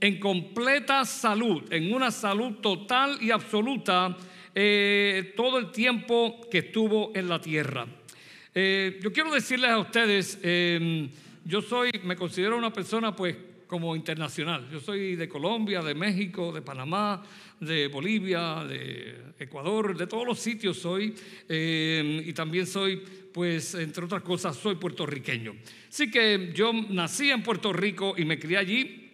[0.00, 4.16] en completa salud, en una salud total y absoluta
[4.54, 7.86] eh, todo el tiempo que estuvo en la tierra.
[8.54, 11.10] Eh, yo quiero decirles a ustedes, em,
[11.44, 14.66] yo soy, me considero una persona pues como internacional.
[14.70, 17.22] Yo soy de Colombia, de México, de Panamá,
[17.60, 21.14] de Bolivia, de Ecuador, de todos los sitios soy.
[21.48, 23.02] Y también soy,
[23.32, 25.56] pues, entre otras cosas, soy puertorriqueño.
[25.88, 29.05] Así que yo nací en Puerto Rico y me crié allí.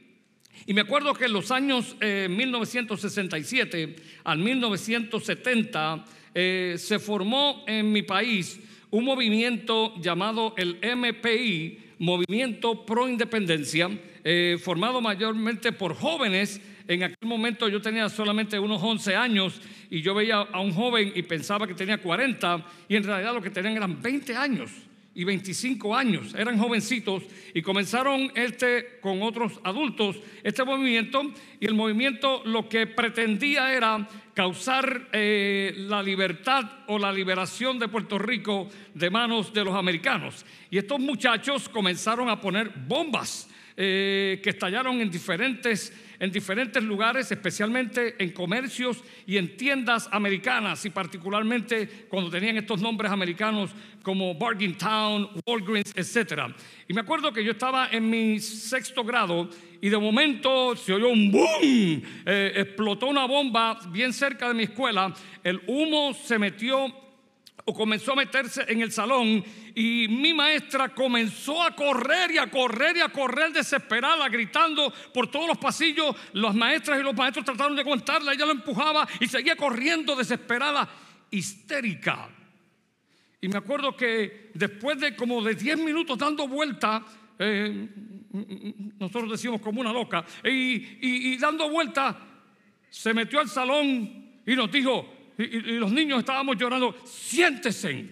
[0.66, 6.05] Y me acuerdo que en los años 1967 eh, al 1970
[6.35, 13.91] eh, se formó en mi país un movimiento llamado el MPI, Movimiento Pro Independencia,
[14.23, 16.61] eh, formado mayormente por jóvenes.
[16.87, 19.60] En aquel momento yo tenía solamente unos 11 años
[19.91, 23.43] y yo veía a un joven y pensaba que tenía 40 y en realidad lo
[23.43, 24.71] que tenían eran 20 años
[25.15, 31.23] y 25 años, eran jovencitos y comenzaron este con otros adultos este movimiento
[31.60, 37.88] y el movimiento lo que pretendía era causar eh, la libertad o la liberación de
[37.88, 40.46] Puerto Rico de manos de los americanos.
[40.71, 47.32] Y estos muchachos comenzaron a poner bombas eh, que estallaron en diferentes, en diferentes lugares,
[47.32, 53.73] especialmente en comercios y en tiendas americanas, y particularmente cuando tenían estos nombres americanos
[54.04, 56.42] como Bargain Town, Walgreens, etc.
[56.87, 61.09] Y me acuerdo que yo estaba en mi sexto grado y de momento se oyó
[61.09, 66.86] un boom, eh, explotó una bomba bien cerca de mi escuela, el humo se metió
[67.64, 69.44] o comenzó a meterse en el salón
[69.75, 75.28] y mi maestra comenzó a correr y a correr y a correr desesperada, gritando por
[75.28, 76.14] todos los pasillos.
[76.32, 80.88] Las maestras y los maestros trataron de aguantarla, ella lo empujaba y seguía corriendo desesperada,
[81.30, 82.28] histérica.
[83.41, 87.04] Y me acuerdo que después de como de 10 minutos dando vuelta,
[87.38, 87.88] eh,
[88.98, 92.18] nosotros decimos como una loca, y dando vuelta,
[92.91, 98.09] se metió al salón y nos dijo, y, los niños estábamos llorando, siéntese.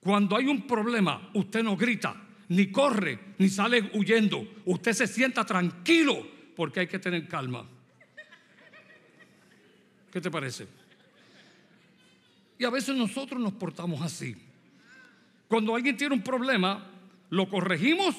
[0.00, 2.14] Cuando hay un problema, usted no grita,
[2.48, 4.46] ni corre, ni sale huyendo.
[4.64, 6.26] Usted se sienta tranquilo
[6.56, 7.64] porque hay que tener calma.
[10.10, 10.66] ¿Qué te parece?
[12.58, 14.36] Y a veces nosotros nos portamos así.
[15.48, 16.86] Cuando alguien tiene un problema,
[17.30, 18.14] lo corregimos,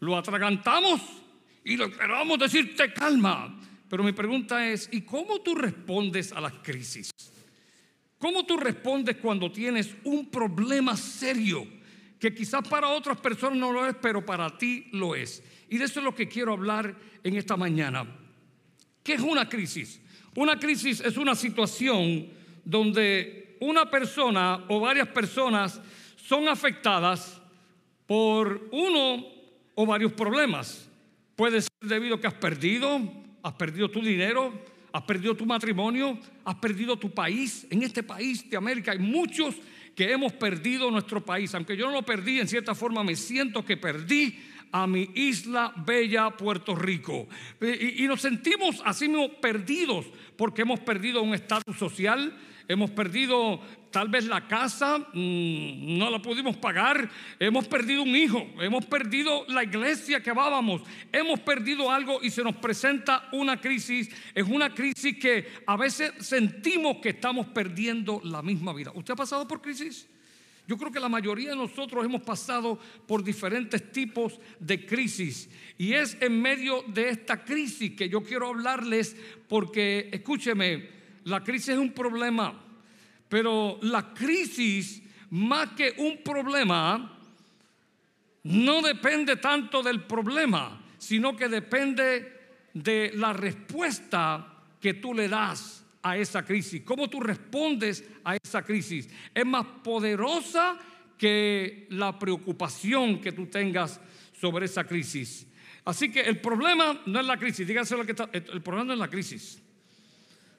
[0.00, 1.00] lo atragantamos
[1.64, 3.59] y lo esperamos decirte calma.
[3.90, 7.10] Pero mi pregunta es, ¿y cómo tú respondes a las crisis?
[8.18, 11.66] ¿Cómo tú respondes cuando tienes un problema serio
[12.20, 15.42] que quizás para otras personas no lo es, pero para ti lo es?
[15.68, 18.06] Y de eso es lo que quiero hablar en esta mañana.
[19.02, 20.00] ¿Qué es una crisis?
[20.36, 22.28] Una crisis es una situación
[22.64, 25.80] donde una persona o varias personas
[26.16, 27.42] son afectadas
[28.06, 29.26] por uno
[29.74, 30.88] o varios problemas.
[31.34, 34.52] Puede ser debido a que has perdido, has perdido tu dinero,
[34.92, 37.66] has perdido tu matrimonio, has perdido tu país.
[37.70, 39.54] En este país de América hay muchos
[39.94, 41.54] que hemos perdido nuestro país.
[41.54, 44.38] Aunque yo no lo perdí, en cierta forma me siento que perdí
[44.72, 47.28] a mi isla bella Puerto Rico.
[47.60, 52.36] Y, nos sentimos así mismo perdidos porque hemos perdido un estatus social,
[52.68, 57.08] hemos perdido tal vez la casa, mm, no la pudimos pagar,
[57.38, 62.42] hemos perdido un hijo, hemos perdido la iglesia que amábamos, hemos perdido algo y se
[62.42, 68.42] nos presenta una crisis, es una crisis que a veces sentimos que estamos perdiendo la
[68.42, 68.92] misma vida.
[68.94, 70.08] ¿Usted ha pasado por crisis?
[70.70, 72.78] Yo creo que la mayoría de nosotros hemos pasado
[73.08, 75.50] por diferentes tipos de crisis.
[75.76, 79.16] Y es en medio de esta crisis que yo quiero hablarles
[79.48, 80.88] porque, escúcheme,
[81.24, 82.69] la crisis es un problema,
[83.30, 87.16] pero la crisis, más que un problema,
[88.42, 92.40] no depende tanto del problema, sino que depende
[92.74, 98.62] de la respuesta que tú le das a esa crisis, cómo tú respondes a esa
[98.62, 99.08] crisis.
[99.32, 100.76] Es más poderosa
[101.16, 104.00] que la preocupación que tú tengas
[104.40, 105.46] sobre esa crisis.
[105.84, 108.92] Así que el problema no es la crisis, dígase lo que está, el problema no
[108.94, 109.62] es la crisis.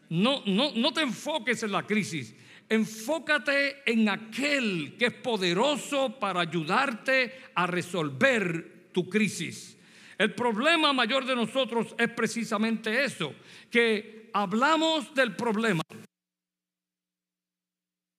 [0.08, 2.34] No, no, no te enfoques en la crisis.
[2.72, 9.78] Enfócate en aquel que es poderoso para ayudarte a resolver tu crisis.
[10.18, 13.36] El problema mayor de nosotros es precisamente eso,
[13.70, 15.82] que hablamos del problema,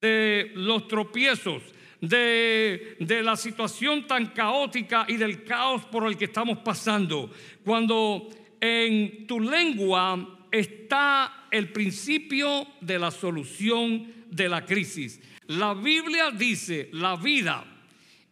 [0.02, 1.62] de los tropiezos,
[2.02, 7.30] de, de, la situación tan caótica y del caos por el que estamos pasando.
[7.64, 8.28] Cuando
[8.60, 15.20] en tu lengua está el principio de la solución de la crisis.
[15.48, 17.64] La Biblia dice, la vida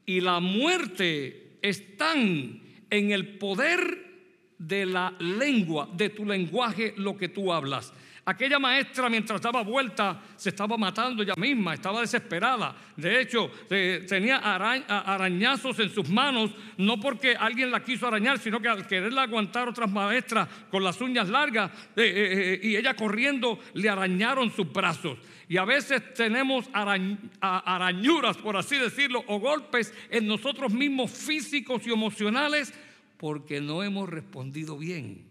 [0.07, 4.11] y la muerte están en el poder
[4.59, 7.93] de la lengua, de tu lenguaje, lo que tú hablas.
[8.25, 12.77] Aquella maestra mientras daba vuelta se estaba matando ella misma, estaba desesperada.
[12.97, 18.69] De hecho, tenía arañazos en sus manos, no porque alguien la quiso arañar, sino que
[18.69, 23.59] al quererla aguantar otras maestras con las uñas largas eh, eh, eh, y ella corriendo
[23.75, 25.19] le arañaron sus brazos.
[25.51, 31.91] Y a veces tenemos arañuras, por así decirlo, o golpes en nosotros mismos físicos y
[31.91, 32.73] emocionales
[33.17, 35.27] porque no hemos respondido bien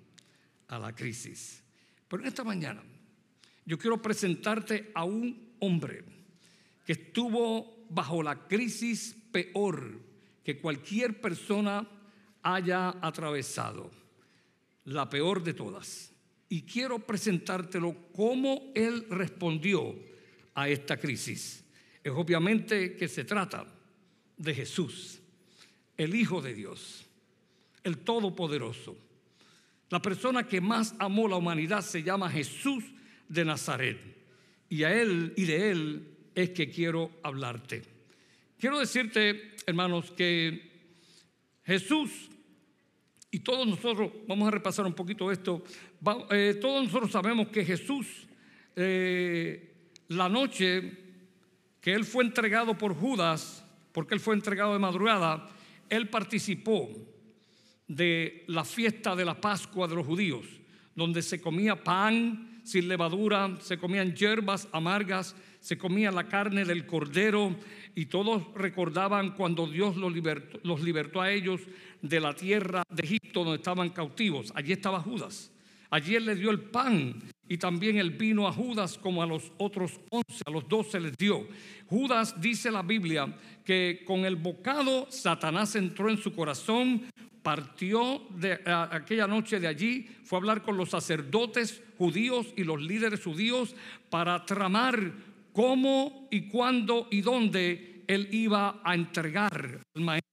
[0.67, 1.63] a la crisis.
[2.09, 2.83] Pero esta mañana
[3.65, 6.03] yo quiero presentarte a un hombre
[6.85, 10.01] que estuvo bajo la crisis peor
[10.43, 11.87] que cualquier persona
[12.43, 13.89] haya atravesado,
[14.83, 16.11] la peor de todas.
[16.49, 20.08] Y quiero presentártelo cómo él respondió
[20.55, 21.63] a esta crisis.
[22.03, 23.65] Es obviamente que se trata
[24.37, 25.19] de Jesús,
[25.97, 27.09] el Hijo de Dios
[27.83, 28.97] el Todopoderoso.
[29.89, 32.83] La persona que más amó la humanidad se llama Jesús
[33.27, 33.97] de Nazaret.
[34.69, 37.81] Y a él y de él es que quiero hablarte.
[38.59, 40.69] Quiero decirte, hermanos, que
[41.63, 42.29] Jesús,
[43.31, 45.63] y todos nosotros, vamos a repasar un poquito esto,
[46.29, 48.27] eh, todos nosotros sabemos que Jesús,
[48.75, 49.68] eh,
[50.09, 50.91] la noche
[51.81, 55.49] que él fue entregado por Judas, porque él fue entregado de madrugada,
[55.89, 56.89] él participó
[57.87, 60.45] de la fiesta de la Pascua de los judíos,
[60.95, 66.85] donde se comía pan sin levadura, se comían hierbas amargas, se comía la carne del
[66.85, 67.55] cordero
[67.95, 70.13] y todos recordaban cuando Dios los
[70.81, 71.61] libertó, a ellos
[72.01, 74.51] de la tierra de Egipto donde estaban cautivos.
[74.55, 75.51] Allí estaba Judas.
[75.89, 79.51] Allí él le dio el pan y también el vino a Judas como a los
[79.57, 81.47] otros once, a los doce les dio.
[81.87, 87.03] Judas dice la Biblia que con el bocado Satanás entró en su corazón
[87.41, 92.81] partió de aquella noche de allí, fue a hablar con los sacerdotes judíos y los
[92.81, 93.75] líderes judíos
[94.09, 95.13] para tramar
[95.53, 100.29] cómo y cuándo y dónde él iba a entregar al maestro.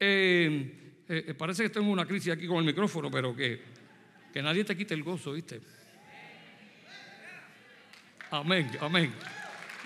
[0.00, 3.62] Eh, eh, parece que tengo una crisis aquí con el micrófono, pero que,
[4.32, 5.60] que nadie te quite el gozo, ¿viste?
[8.30, 9.12] Amén, amén.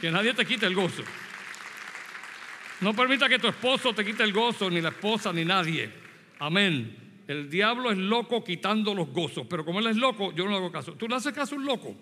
[0.01, 1.03] Que nadie te quite el gozo.
[2.81, 5.91] No permita que tu esposo te quite el gozo, ni la esposa, ni nadie.
[6.39, 7.23] Amén.
[7.27, 10.57] El diablo es loco quitando los gozos, pero como él es loco, yo no le
[10.57, 10.95] hago caso.
[10.95, 11.95] ¿Tú le haces caso a un loco?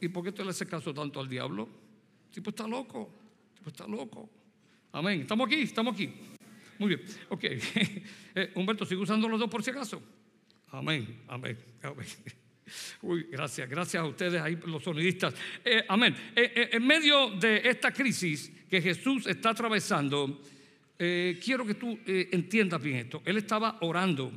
[0.00, 1.68] ¿Y por qué tú le haces caso tanto al diablo?
[2.28, 3.10] El tipo está loco,
[3.50, 4.30] el tipo está loco.
[4.92, 5.22] Amén.
[5.22, 5.62] ¿Estamos aquí?
[5.62, 6.14] ¿Estamos aquí?
[6.78, 7.02] Muy bien.
[7.28, 7.44] Ok.
[8.34, 10.00] Eh, Humberto, ¿sigue usando los dos por si acaso?
[10.68, 12.06] Amén, amén, amén.
[13.02, 15.34] Uy, gracias, gracias a ustedes ahí, los sonidistas.
[15.64, 16.14] Eh, amén.
[16.36, 20.40] Eh, en medio de esta crisis, que Jesús está atravesando,
[20.98, 23.22] eh, quiero que tú eh, entiendas bien esto.
[23.24, 24.30] Él estaba orando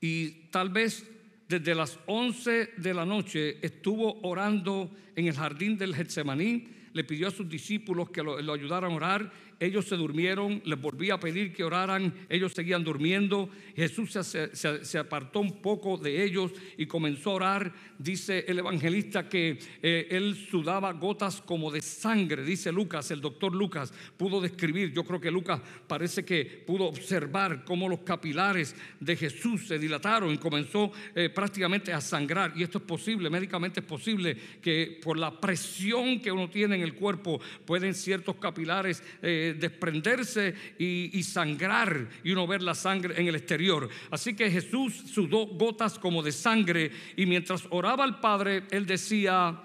[0.00, 1.08] y tal vez
[1.48, 7.28] desde las 11 de la noche estuvo orando en el jardín del Getsemaní, le pidió
[7.28, 9.32] a sus discípulos que lo, lo ayudaran a orar
[9.62, 13.48] ellos se durmieron, les volví a pedir que oraran, ellos seguían durmiendo.
[13.76, 17.72] Jesús se, apartó un poco de ellos y comenzó a orar.
[17.96, 23.54] Dice el evangelista que eh, él sudaba gotas como de sangre, dice Lucas, el doctor
[23.54, 29.14] Lucas pudo describir, yo creo que Lucas parece que pudo observar cómo los capilares de
[29.14, 32.52] Jesús se dilataron y comenzó eh, prácticamente a sangrar.
[32.56, 36.82] Y esto es posible, médicamente es posible que por la presión que uno tiene en
[36.82, 43.28] el cuerpo pueden ciertos capilares eh, desprenderse y, sangrar y uno ver la sangre en
[43.28, 43.88] el exterior.
[44.10, 49.60] Así que Jesús sudó gotas como de sangre y mientras oraba al Padre, él decía,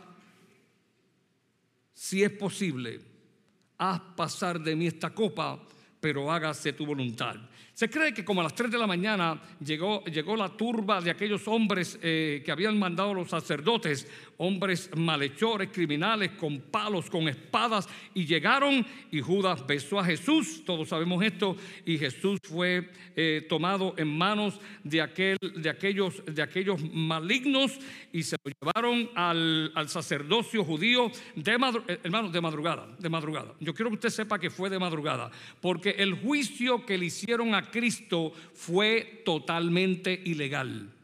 [1.93, 2.99] si es posible,
[3.77, 5.59] haz pasar de mí esta copa,
[5.99, 7.35] pero hágase tu voluntad.
[7.77, 11.11] Se cree que como a las 3 de la mañana llegó, llegó la turba de
[11.11, 17.87] aquellos hombres eh, que habían mandado los sacerdotes hombres malhechores, criminales, con palos, con espadas,
[18.13, 23.95] y llegaron y Judas besó a Jesús, todos sabemos esto, y Jesús fue eh, tomado
[23.97, 27.77] en manos de, aquel, de, aquellos, de aquellos malignos
[28.11, 33.53] y se lo llevaron al, sacerdocio judío de, eh, hermano, de madrugada, de madrugada.
[33.59, 37.55] Yo quiero que usted sepa que fue de madrugada, porque el juicio que le hicieron
[37.55, 40.96] a Cristo fue totalmente ilegal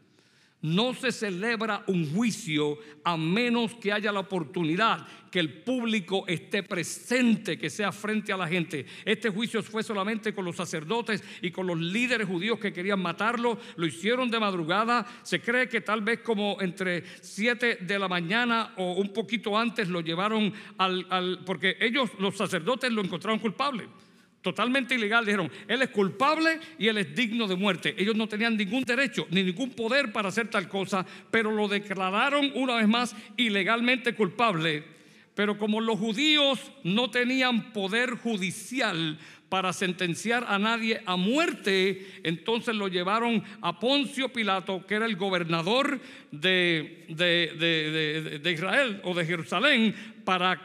[0.64, 6.62] no se celebra un juicio a menos que haya la oportunidad que el público esté
[6.62, 8.86] presente, que sea frente a la gente.
[9.04, 13.58] Este juicio fue solamente con los sacerdotes y con los líderes judíos que querían matarlo.
[13.76, 15.04] Lo hicieron de madrugada.
[15.22, 19.88] Se cree que tal vez como entre 7 de la mañana o un poquito antes
[19.88, 23.86] lo llevaron al, al porque ellos, los sacerdotes, lo encontraron culpable
[24.44, 27.94] totalmente ilegal, dijeron, él es culpable y él es digno de muerte.
[27.98, 32.52] Ellos no tenían ningún derecho ni ningún poder para hacer tal cosa, pero lo declararon
[32.54, 34.84] una vez más ilegalmente culpable.
[35.34, 42.74] Pero como los judíos no tenían poder judicial para sentenciar a nadie a muerte, entonces
[42.74, 46.00] lo llevaron a Poncio Pilato, que era el gobernador
[46.32, 49.94] de, de, Israel o de Jerusalén,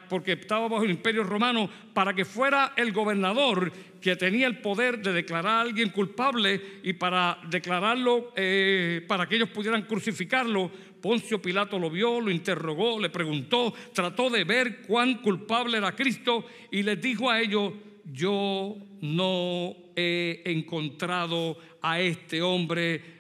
[0.10, 5.02] porque estaba bajo el imperio romano, para que fuera el gobernador que tenía el poder
[5.02, 10.72] de declarar a alguien culpable y para declararlo, eh, para que ellos pudieran crucificarlo.
[11.02, 16.46] Poncio Pilato lo vio, lo interrogó, le preguntó, trató de ver cuán culpable era Cristo
[16.72, 17.74] y les dijo a ellos,
[18.06, 23.19] yo no he encontrado a este hombre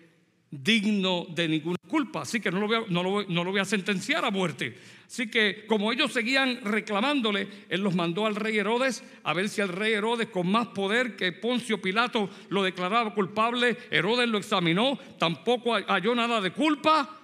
[0.51, 4.31] digno de ninguna culpa, así que no lo, voy a, no, lo a sentenciar a
[4.31, 4.75] muerte.
[5.05, 9.61] Así que como ellos seguían reclamándole, él los mandó al rey Herodes a ver si
[9.61, 13.77] el rey Herodes con más poder que Poncio Pilato lo declaraba culpable.
[13.89, 17.17] Herodes lo examinó, tampoco halló nada de culpa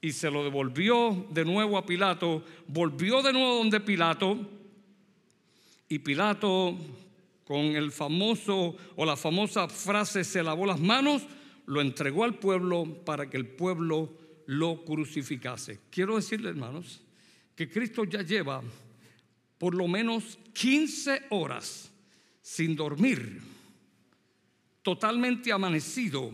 [0.00, 2.44] y se lo devolvió de nuevo a Pilato.
[2.66, 4.38] Volvió de nuevo donde Pilato
[5.88, 6.76] y Pilato,
[7.44, 11.22] con el famoso o la famosa frase se lavó las manos,
[11.66, 14.12] lo entregó al pueblo para que el pueblo
[14.46, 15.80] lo crucificase.
[15.90, 17.02] Quiero decirle, hermanos,
[17.54, 18.62] que Cristo ya lleva
[19.58, 21.92] por lo menos 15 horas
[22.40, 23.40] sin dormir,
[24.82, 26.30] totalmente amanecido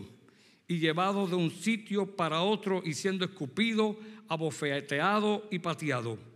[0.67, 3.97] y llevado de un sitio para otro y siendo escupido,
[4.27, 6.33] abofeteado y pateado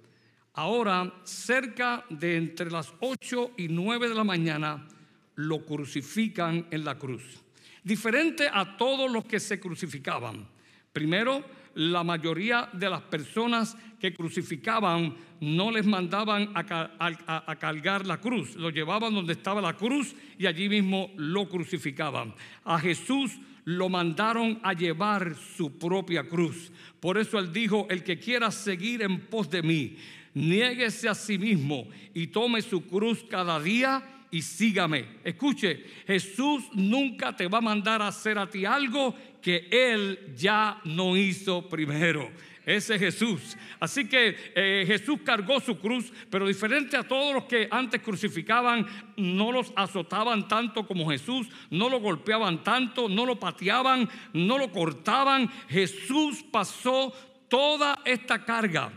[0.58, 4.88] Ahora, cerca de entre las 8 y 9 de la mañana,
[5.36, 7.44] lo crucifican en la cruz.
[7.88, 10.46] Diferente a todos los que se crucificaban.
[10.92, 11.42] Primero,
[11.76, 18.72] la mayoría de las personas que crucificaban no les mandaban a, cargar la cruz, lo
[18.72, 22.36] llevaban donde estaba la cruz y allí mismo lo crucificaban.
[22.66, 26.74] A Jesús lo mandaron a llevar su propia cruz.
[27.00, 29.96] Por eso él dijo, el que quiera seguir en pos de mí,
[30.34, 35.06] niéguese a sí mismo y tome su cruz cada día y sígame.
[35.24, 40.82] Escuche, Jesús nunca te va a mandar a hacer a ti algo que Él ya
[40.84, 42.30] no hizo primero.
[42.66, 43.58] Ese es Jesús.
[43.80, 48.86] Así que eh, Jesús cargó su cruz, pero diferente a todos los que antes crucificaban,
[49.16, 54.70] no los azotaban tanto como Jesús, no lo golpeaban tanto, no lo pateaban, no lo
[54.74, 55.50] cortaban.
[55.70, 57.14] Jesús pasó
[57.48, 58.92] toda esta carga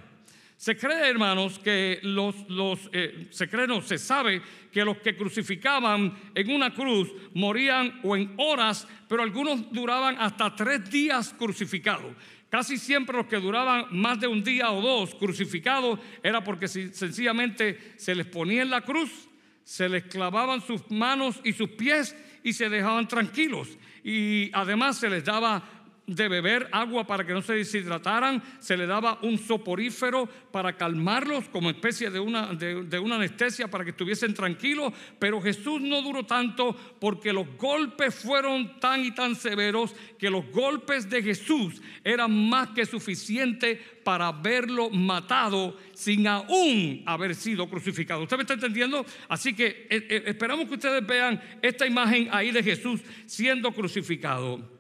[0.61, 5.17] se cree, hermanos, que los, los eh, se cree, no, se sabe que los que
[5.17, 12.15] crucificaban en una cruz morían o en horas, pero algunos duraban hasta tres días crucificados.
[12.51, 17.95] Casi siempre los que duraban más de un día o dos crucificados era porque sencillamente
[17.97, 19.31] se les ponía en la cruz,
[19.65, 23.79] se les clavaban sus manos y sus pies y se dejaban tranquilos.
[24.05, 25.80] Y además se les daba
[26.11, 31.49] de beber agua para que no se deshidrataran, se le daba un soporífero para calmarlos
[31.49, 36.27] como especie de una, de, una anestesia para que estuviesen tranquilos, pero Jesús no duró
[36.27, 42.49] tanto porque los golpes fueron tan y tan severos que los golpes de Jesús eran
[42.49, 48.23] más que suficientes para haberlo matado sin aún haber sido crucificado.
[48.23, 49.07] ¿Usted me está entendiendo?
[49.29, 54.80] Así que eh, eh, esperamos que ustedes vean esta imagen ahí de Jesús siendo crucificado.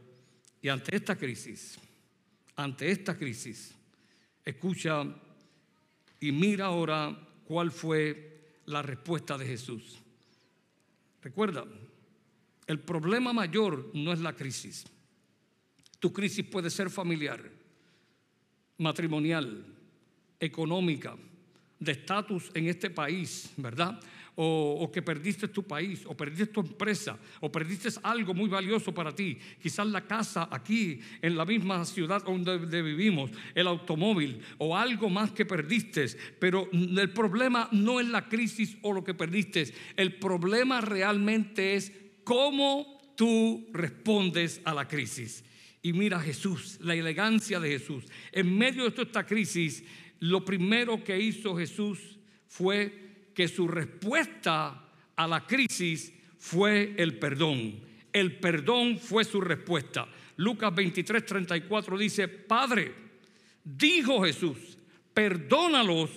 [0.62, 1.78] Y ante esta crisis,
[2.56, 3.74] ante esta crisis,
[4.44, 5.04] escucha
[6.20, 9.98] y mira ahora cuál fue la respuesta de Jesús.
[11.22, 11.64] Recuerda,
[12.66, 14.84] el problema mayor no es la crisis.
[15.98, 17.50] Tu crisis puede ser familiar,
[18.78, 19.66] matrimonial,
[20.38, 21.16] económica,
[21.80, 23.98] de estatus en este país, ¿verdad?
[24.42, 29.14] o, que perdiste tu país, o perdiste tu empresa, o perdiste algo muy valioso para
[29.14, 35.10] ti, quizás la casa aquí en la misma ciudad donde vivimos, el automóvil, o algo
[35.10, 36.06] más que perdiste,
[36.38, 41.92] pero el problema no es la crisis o lo que perdiste, el problema realmente es
[42.24, 45.44] cómo tú respondes a la crisis.
[45.82, 48.04] Y mira Jesús, la elegancia de Jesús.
[48.32, 49.82] En medio de toda esta crisis,
[50.20, 57.80] lo primero que hizo Jesús fue que su respuesta a la crisis fue el perdón.
[58.12, 60.08] El perdón fue su respuesta.
[60.36, 62.92] Lucas 23, 34 dice, Padre,
[63.64, 64.78] dijo Jesús,
[65.12, 66.10] perdónalos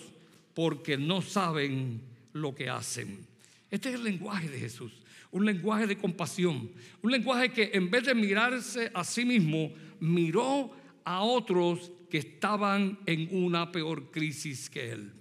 [0.54, 2.02] porque no saben
[2.34, 3.26] lo que hacen.
[3.70, 4.92] Este es el lenguaje de Jesús,
[5.32, 6.70] un lenguaje de compasión,
[7.02, 10.72] un lenguaje que en vez de mirarse a sí mismo, miró
[11.06, 15.12] a otros que estaban en una peor crisis que él.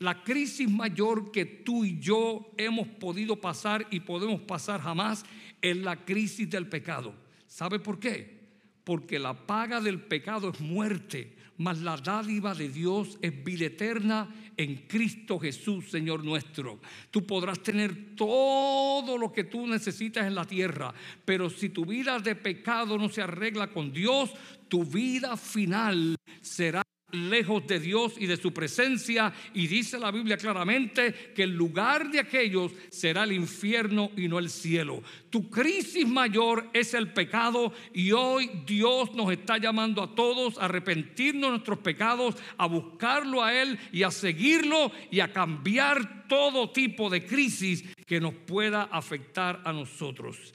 [0.00, 5.24] la crisis mayor que tú y yo hemos podido pasar y podemos pasar jamás
[5.60, 7.14] es la crisis del pecado.
[7.46, 8.40] ¿Sabe por qué?
[8.82, 14.34] Porque la paga del pecado es muerte, mas la dádiva de Dios es vida eterna
[14.56, 16.80] en Cristo Jesús, Señor nuestro.
[17.10, 20.94] Tú podrás tener todo lo que tú necesitas en la tierra,
[21.26, 24.30] pero si tu vida de pecado no se arregla con Dios,
[24.70, 29.32] tu vida final será lejos de Dios y de su presencia.
[29.52, 34.38] Y dice la Biblia claramente que el lugar de aquellos será el infierno y no
[34.38, 35.02] el cielo.
[35.28, 40.66] Tu crisis mayor es el pecado y hoy Dios nos está llamando a todos a
[40.66, 46.70] arrepentirnos de nuestros pecados, a buscarlo a Él y a seguirlo y a cambiar todo
[46.70, 50.54] tipo de crisis que nos pueda afectar a nosotros.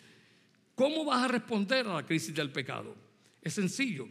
[0.73, 3.04] ¿Cómo vas a responder a la crisis del pecado?
[3.45, 4.09] Es sencillo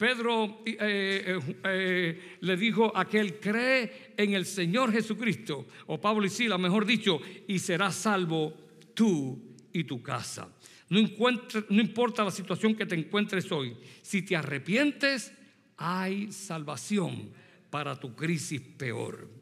[0.00, 6.24] Pedro eh, eh, eh, le dijo a aquel, cree en el Señor Jesucristo, o Pablo
[6.24, 8.54] y Sila, mejor dicho, y serás salvo
[8.94, 9.38] tú
[9.74, 10.48] y tu casa.
[10.88, 11.00] No,
[11.68, 15.34] no importa la situación que te encuentres hoy, si te arrepientes,
[15.76, 17.30] hay salvación
[17.68, 19.39] para tu crisis peor.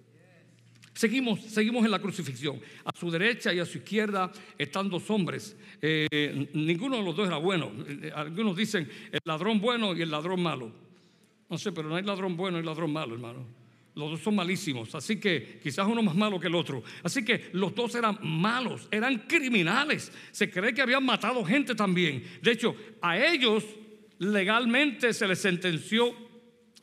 [0.99, 2.61] Seguimos, seguimos en la crucifixión.
[2.85, 5.57] A su derecha y a su izquierda están dos hombres.
[5.81, 7.71] Eh, ninguno de los dos era bueno.
[7.87, 10.73] Eh, algunos dicen el ladrón bueno y el ladrón malo.
[11.49, 13.47] No sé, pero no hay ladrón bueno y ladrón malo, hermano.
[13.95, 16.83] Los dos son malísimos, así que quizás uno más malo que el otro.
[17.05, 20.11] Así que los dos eran malos, eran criminales.
[20.33, 22.25] Se cree que habían matado gente también.
[22.43, 23.64] De hecho, a ellos
[24.19, 26.12] legalmente se les sentenció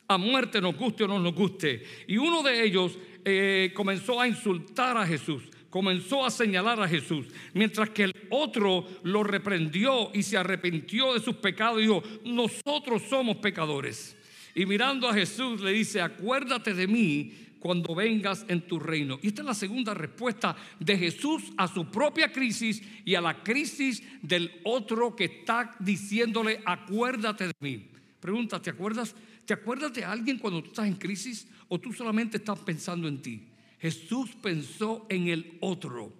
[0.07, 1.83] a muerte, nos guste o no nos guste.
[2.07, 7.25] Y uno de ellos eh, comenzó a insultar a Jesús, comenzó a señalar a Jesús,
[7.53, 13.01] mientras que el otro lo reprendió y se arrepintió de sus pecados y dijo, nosotros
[13.09, 14.15] somos pecadores.
[14.53, 19.17] Y mirando a Jesús le dice, acuérdate de mí cuando vengas en tu reino.
[19.23, 23.41] Y esta es la segunda respuesta de Jesús a su propia crisis y a la
[23.41, 27.94] crisis del otro que está diciéndole, acuérdate de mí.
[28.25, 29.13] Pregunta, ¿te acuerdas?
[29.45, 33.21] ¿Te acuerdas de alguien cuando tú estás en crisis o tú solamente estás pensando en
[33.21, 33.47] ti?
[33.77, 36.11] Jesús pensó en el otro.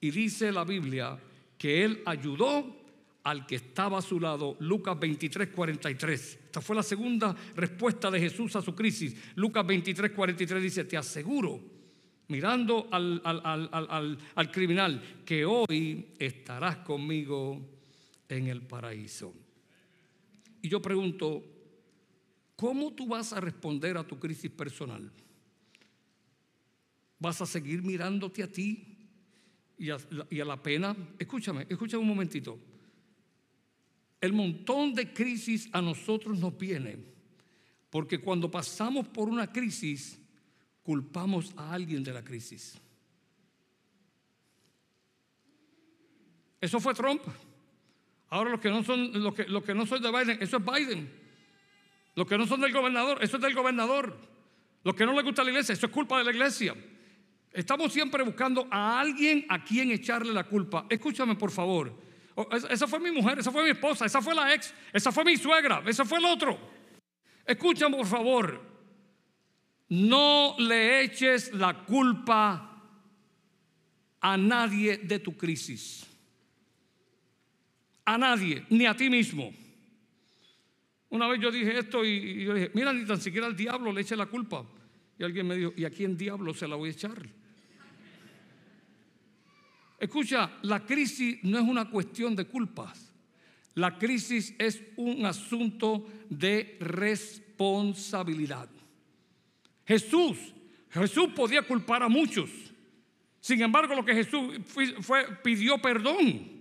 [0.00, 1.18] Y dice la Biblia
[1.58, 2.74] que él ayudó
[3.24, 4.56] al que estaba a su lado.
[4.60, 6.38] Lucas 23, 43.
[6.46, 9.14] Esta fue la segunda respuesta de Jesús a su crisis.
[9.34, 11.60] Lucas 23, 43 dice, te aseguro,
[12.28, 17.60] mirando al, al criminal, que hoy estarás conmigo
[18.26, 19.34] en el paraíso.
[20.66, 21.44] Y yo pregunto,
[22.56, 25.12] ¿Cómo tú vas a responder a tu crisis personal?
[27.18, 28.96] ¿Vas a seguir mirándote a ti
[29.78, 29.98] y a,
[30.44, 30.96] la pena?
[31.18, 32.58] Escúchame, escúchame un momentito.
[34.18, 36.96] El montón de crisis a nosotros nos viene
[37.90, 40.18] porque cuando pasamos por una crisis
[40.82, 42.78] culpamos a alguien de la crisis.
[46.58, 47.20] Eso fue Trump.
[48.28, 50.64] Ahora los que no son, los que, los que no son de Biden, eso es
[50.64, 51.10] Biden.
[52.14, 54.16] Los que no son del gobernador, eso es del gobernador.
[54.82, 56.74] Los que no les gusta la iglesia, eso es culpa de la iglesia.
[57.52, 60.86] Estamos siempre buscando a alguien a quien echarle la culpa.
[60.88, 61.92] Escúchame, por favor.
[62.34, 65.24] Oh, esa fue mi mujer, esa fue mi esposa, esa fue la ex, esa fue
[65.24, 66.58] mi suegra, esa fue el otro.
[67.46, 68.62] Escúchame, por favor.
[69.88, 72.82] No le eches la culpa
[74.20, 76.05] a nadie de tu crisis.
[78.06, 79.52] A nadie, ni a ti mismo.
[81.10, 84.00] Una vez yo dije esto y, yo dije, mira, ni tan siquiera al diablo le
[84.00, 84.64] eche la culpa.
[85.18, 87.26] Y alguien me dijo, ¿y a quién diablo se la voy a echar?
[89.98, 93.12] Escucha, la crisis no es una cuestión de culpas.
[93.74, 98.68] La crisis es un asunto de responsabilidad.
[99.84, 100.54] Jesús,
[100.90, 102.50] Jesús podía culpar a muchos.
[103.40, 106.55] Sin embargo, lo que Jesús fue, pidió perdón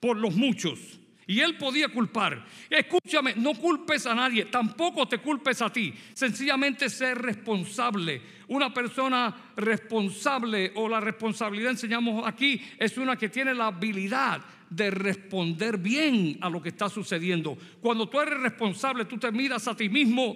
[0.00, 0.98] por los muchos.
[1.26, 2.42] Y él podía culpar.
[2.70, 5.92] Escúchame, no culpes a nadie, tampoco te culpes a ti.
[6.14, 8.22] Sencillamente ser responsable.
[8.48, 14.90] Una persona responsable o la responsabilidad enseñamos aquí es una que tiene la habilidad de
[14.90, 17.58] responder bien a lo que está sucediendo.
[17.80, 20.34] Cuando tú eres responsable, tú te miras a ti mismo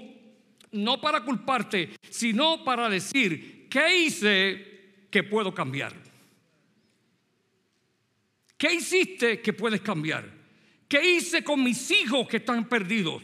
[0.72, 6.01] no para culparte, sino para decir, ¿qué hice que puedo cambiar?
[8.62, 10.24] ¿Qué hiciste que puedes cambiar?
[10.86, 13.20] ¿Qué hice con mis hijos que están perdidos?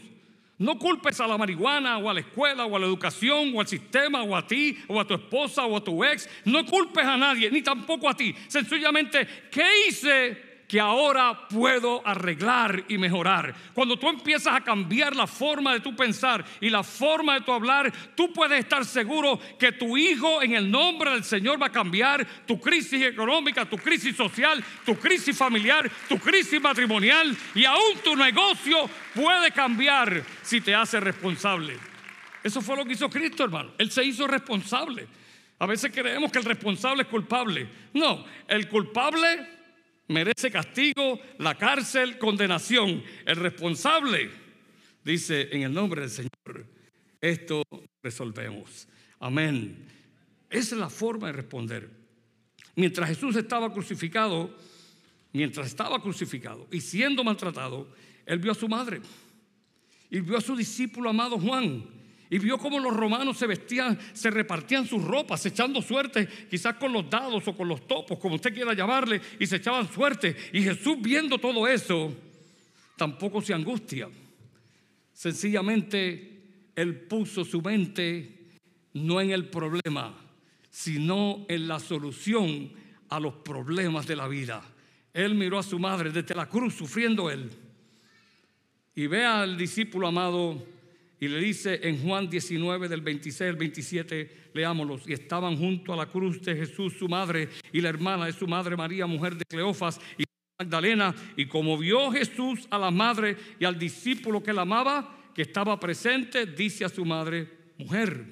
[0.57, 3.67] No culpes a la marihuana o a la escuela o a la educación o al
[3.67, 6.27] sistema o a ti o a tu esposa o a tu ex.
[6.43, 8.35] No culpes a nadie, ni tampoco a ti.
[8.49, 13.55] Sencillamente, ¿qué hice que ahora puedo arreglar y mejorar.
[13.73, 17.51] Cuando tú empiezas a cambiar la forma de tu pensar y la forma de tu
[17.51, 21.71] hablar, tú puedes estar seguro que tu hijo en el nombre del Señor va a
[21.71, 27.97] cambiar tu crisis económica, tu crisis social, tu crisis familiar, tu crisis matrimonial y aún
[28.03, 31.79] tu negocio puede cambiar si te hace responsable.
[32.43, 33.71] Eso fue lo que hizo Cristo, hermano.
[33.79, 35.07] Él se hizo responsable.
[35.57, 37.67] A veces creemos que el responsable es culpable.
[37.91, 39.58] No, el culpable
[40.09, 43.01] merece castigo, la cárcel, condenación.
[43.25, 44.29] El responsable
[45.03, 46.67] dice en el nombre del Señor,
[47.21, 47.63] esto
[48.03, 48.87] resolvemos.
[49.19, 49.85] Amén.
[50.49, 51.89] Esa es la forma de responder.
[52.75, 54.57] Mientras Jesús estaba crucificado,
[55.31, 57.93] mientras estaba crucificado y siendo maltratado,
[58.25, 59.01] él vio a su madre
[60.09, 61.98] y vio a su discípulo amado Juan
[62.29, 66.93] y vio cómo los romanos se vestían, se repartían sus ropas, echando suerte, quizás con
[66.93, 70.35] los dados o con los topos, como usted quiera llamarle, y se echaban suerte.
[70.53, 72.13] Y Jesús viendo todo eso,
[72.95, 74.07] tampoco se angustia.
[75.11, 78.37] Sencillamente, Él puso su mente
[78.93, 80.15] no en el problema,
[80.69, 82.71] sino en la solución
[83.09, 84.61] a los problemas de la vida.
[85.13, 87.49] Él miró a su madre desde la cruz, sufriendo Él.
[88.93, 90.63] Y ve al discípulo amado
[91.19, 95.97] y le dice en Juan 19 del 26 al 27, leámoslos, y estaban junto a
[95.97, 99.43] la cruz de Jesús su madre y la hermana de su madre María, mujer de
[99.45, 100.23] Cleofas y
[100.57, 105.41] Magdalena, y como vio Jesús a la madre y al discípulo que la amaba, que
[105.41, 108.25] estaba presente, dice a su madre, mujer,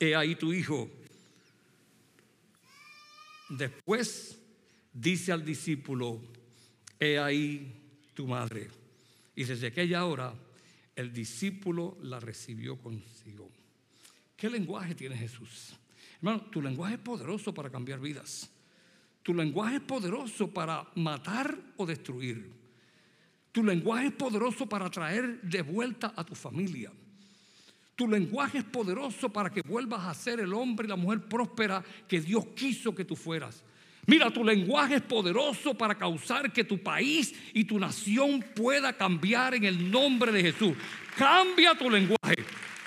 [0.00, 0.90] he ahí tu hijo.
[3.50, 4.40] Después
[4.92, 6.22] dice al discípulo,
[6.98, 7.70] he ahí
[8.14, 8.68] tu madre.
[9.34, 10.32] Y desde aquella hora
[10.96, 13.50] el discípulo la recibió consigo.
[14.36, 15.76] ¿Qué lenguaje tiene Jesús?
[16.16, 18.50] Hermano, tu lenguaje es poderoso para cambiar vidas.
[19.22, 22.50] Tu lenguaje es poderoso para matar o destruir.
[23.52, 26.90] Tu lenguaje es poderoso para traer de vuelta a tu familia.
[27.94, 31.82] Tu lenguaje es poderoso para que vuelvas a ser el hombre y la mujer próspera
[32.06, 33.64] que Dios quiso que tú fueras.
[34.06, 39.54] Mira, tu lenguaje es poderoso para causar que tu país y tu nación pueda cambiar
[39.54, 40.76] en el nombre de Jesús.
[41.16, 42.36] Cambia tu lenguaje.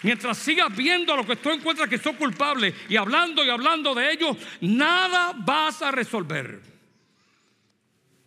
[0.02, 3.94] Mientras sigas viendo a los que tú encuentras que son culpables y hablando y hablando
[3.94, 6.62] de ellos, nada vas a resolver.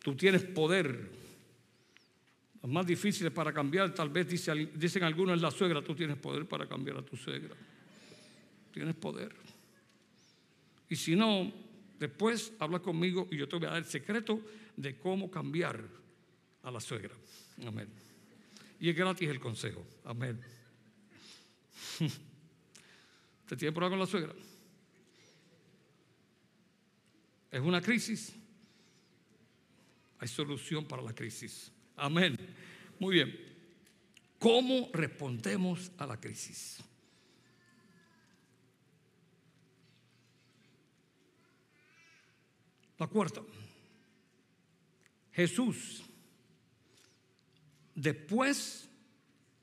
[0.00, 1.10] Tú tienes poder.
[2.62, 5.80] Los más difíciles para cambiar, tal vez dicen algunos, es la suegra.
[5.80, 7.54] Tú tienes poder para cambiar a tu suegra.
[8.70, 9.34] Tienes poder.
[10.90, 11.50] Y si no,
[12.02, 14.40] Después habla conmigo y yo te voy a dar el secreto
[14.76, 15.88] de cómo cambiar
[16.64, 17.14] a la suegra.
[17.64, 17.88] Amén.
[18.80, 19.86] Y es gratis el consejo.
[20.02, 20.40] Amén.
[23.46, 24.34] ¿Te tiene problema con la suegra?
[27.52, 28.34] Es una crisis.
[30.18, 31.70] Hay solución para la crisis.
[31.94, 32.36] Amén.
[32.98, 33.32] Muy bien.
[34.40, 36.82] ¿Cómo respondemos a la crisis?
[43.02, 43.42] La cuarta,
[45.32, 46.04] Jesús,
[47.96, 48.88] después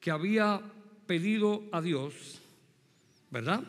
[0.02, 0.62] que había
[1.08, 2.42] pedido a Dios,
[3.32, 3.64] ¿verdad?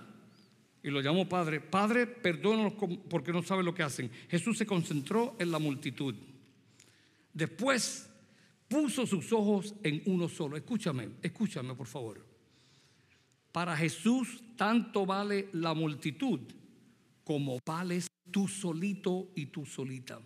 [0.82, 2.72] Y lo llamó Padre, Padre, perdónanos
[3.08, 4.10] porque no saben lo que hacen.
[4.28, 6.16] Jesús se concentró en la multitud.
[7.32, 8.10] Después
[8.66, 10.56] puso sus ojos en uno solo.
[10.56, 12.26] Escúchame, escúchame por favor.
[13.52, 16.40] Para Jesús tanto vale la multitud
[17.22, 20.20] como vales tú solito y tú solita.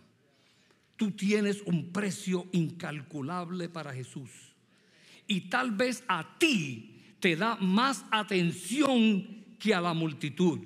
[0.96, 4.30] Tú tienes un precio incalculable para Jesús.
[5.26, 10.60] Y tal vez a ti te da más atención que a la multitud.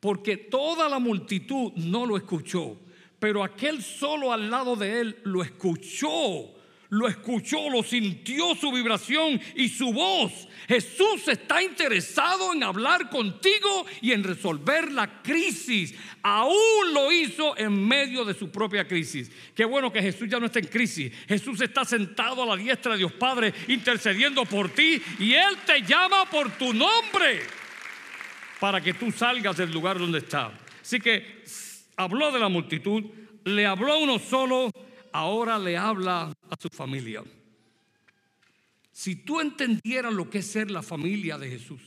[0.00, 2.78] Porque toda la multitud no lo escuchó.
[3.18, 6.55] Pero aquel solo al lado de él lo escuchó
[6.90, 10.48] lo escuchó, lo sintió su vibración y su voz.
[10.68, 15.94] Jesús está interesado en hablar contigo y en resolver la crisis.
[16.22, 19.30] Aún lo hizo en medio de su propia crisis.
[19.54, 21.12] Qué bueno que Jesús ya no está en crisis.
[21.28, 25.82] Jesús está sentado a la diestra de Dios Padre intercediendo por ti y Él te
[25.82, 27.40] llama por tu nombre
[28.60, 30.52] para que tú salgas del lugar donde está.
[30.80, 31.44] Así que
[31.96, 33.04] habló de la multitud,
[33.44, 34.70] le habló uno solo
[35.16, 37.24] ahora le habla a su familia.
[38.92, 41.80] Si tú entendieras lo que es ser la familia de Jesús.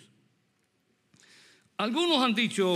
[1.77, 2.75] Algunos han dicho,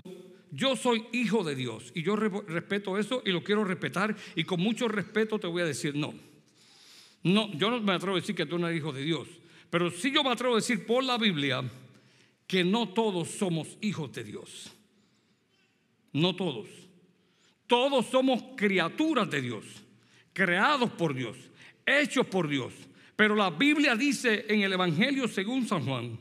[0.52, 4.62] yo soy hijo de Dios y yo respeto eso y lo quiero respetar y con
[4.62, 6.13] mucho respeto te voy a decir no.
[7.24, 9.28] No, yo no me atrevo a decir que tú no eres hijo de Dios,
[9.70, 11.63] pero sí yo me atrevo a decir por la Biblia
[12.46, 14.72] que no todos somos hijos de Dios.
[16.12, 16.68] No todos.
[17.66, 19.83] Todos somos criaturas de Dios
[20.34, 21.38] creados por Dios,
[21.86, 22.74] hechos por Dios.
[23.15, 26.17] Pero la Biblia dice en el Evangelio según San Juan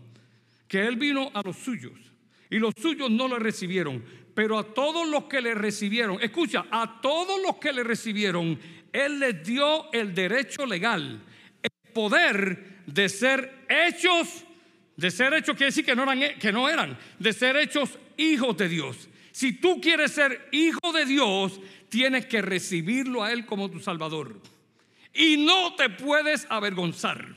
[0.68, 1.98] que Él vino a los suyos
[2.50, 4.04] y los suyos no le recibieron.
[4.34, 8.58] Pero a todos los que le recibieron, escucha, a todos los que le recibieron,
[8.92, 11.22] Él les dio el derecho legal,
[11.62, 14.44] el poder de ser hechos,
[14.96, 18.56] de ser hechos quiere decir que no eran, que no eran, de ser hechos hijos
[18.56, 19.08] de Dios.
[19.32, 21.58] Si tú quieres ser hijo de Dios,
[21.92, 24.40] tienes que recibirlo a Él como tu Salvador.
[25.12, 27.36] Y no te puedes avergonzar.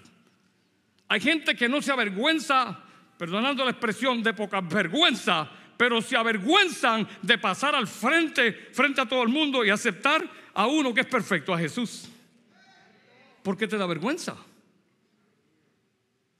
[1.10, 2.80] Hay gente que no se avergüenza,
[3.18, 9.06] perdonando la expresión, de poca vergüenza, pero se avergüenzan de pasar al frente, frente a
[9.06, 12.08] todo el mundo y aceptar a uno que es perfecto, a Jesús.
[13.44, 14.38] ¿Por qué te da vergüenza?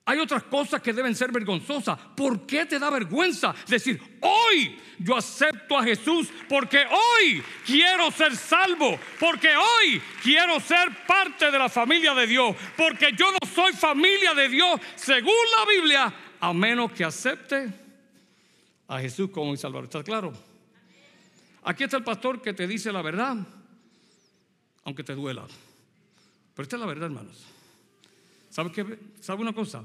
[0.08, 1.98] Hay otras cosas que deben ser vergonzosas.
[2.16, 8.36] ¿Por qué te da vergüenza decir, hoy yo acepto a Jesús porque hoy quiero ser
[8.36, 13.74] salvo, porque hoy quiero ser parte de la familia de Dios, porque yo no soy
[13.74, 17.74] familia de Dios según la Biblia, a menos que acepte
[18.88, 19.86] a Jesús como mi Salvador.
[19.86, 20.34] ¿Está claro?
[21.64, 23.38] Aquí está el pastor que te dice la verdad,
[24.84, 25.48] aunque te duela.
[26.54, 27.55] Pero esta es la verdad, hermanos.
[28.56, 28.86] ¿Sabe, qué?
[29.20, 29.84] ¿Sabe una cosa?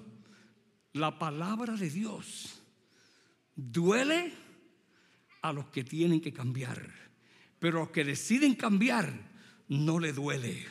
[0.93, 2.63] La palabra de Dios
[3.57, 4.33] duele
[5.43, 6.89] a los que tienen que cambiar,
[7.59, 9.13] pero a los que deciden cambiar
[9.67, 10.65] no le duele,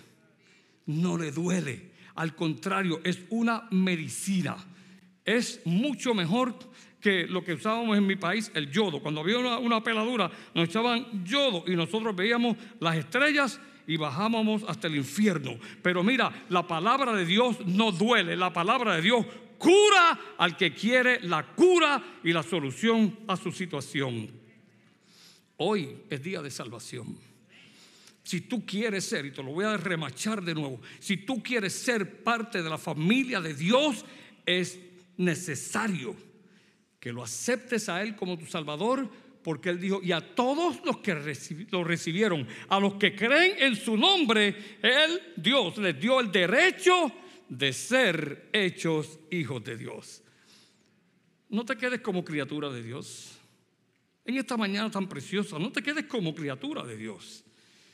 [0.86, 1.92] no le duele.
[2.16, 4.56] Al contrario, es una medicina.
[5.26, 6.58] Es mucho mejor
[7.02, 9.02] que lo que usábamos en mi país, el yodo.
[9.02, 13.60] Cuando había una, una peladura, nos echaban yodo y nosotros veíamos las estrellas
[13.90, 15.58] y bajábamos hasta el infierno.
[15.82, 19.26] Pero mira, la palabra de Dios no duele, la palabra de Dios
[19.58, 24.30] cura al que quiere la cura y la solución a su situación.
[25.58, 27.18] Hoy es día de salvación.
[28.22, 31.74] Si tú quieres ser, y te lo voy a remachar de nuevo, si tú quieres
[31.74, 34.06] ser parte de la familia de Dios,
[34.46, 34.78] es
[35.18, 36.16] necesario
[37.00, 39.10] que lo aceptes a Él como tu Salvador
[39.44, 41.16] porque él dijo, y a todos los que
[41.72, 47.12] lo recibieron, a los que creen en su nombre, él, Dios, les dio el derecho
[47.48, 50.24] de ser hechos hijos de Dios.
[51.50, 53.40] No te quedes como criatura de Dios.
[54.26, 57.44] En esta mañana tan preciosa, no te quedes como criatura de Dios.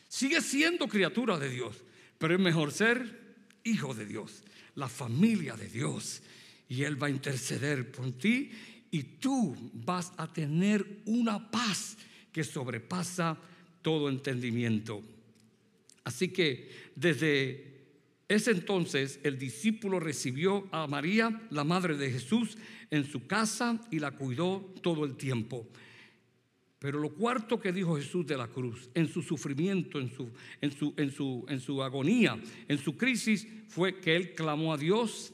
[0.07, 1.83] Sigue siendo criatura de Dios,
[2.17, 4.43] pero es mejor ser hijo de Dios,
[4.75, 6.21] la familia de Dios.
[6.67, 8.51] Y Él va a interceder por ti
[8.95, 11.97] y tú vas a tener una paz
[12.31, 13.37] que sobrepasa
[13.81, 15.03] todo entendimiento.
[16.05, 17.75] Así que desde
[18.29, 22.57] ese entonces el discípulo recibió a María, la madre de Jesús,
[22.89, 25.67] en su casa y la cuidó todo el tiempo.
[26.79, 30.29] Pero lo cuarto que dijo Jesús de la cruz, en su sufrimiento, en su,
[30.61, 34.77] en su, en su, en su agonía, en su crisis, fue que él clamó a
[34.77, 35.33] Dios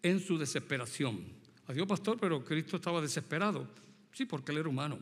[0.00, 1.39] en su desesperación.
[1.70, 3.64] Adiós, pastor, pero Cristo estaba desesperado.
[4.10, 4.98] Sí, porque él era humano.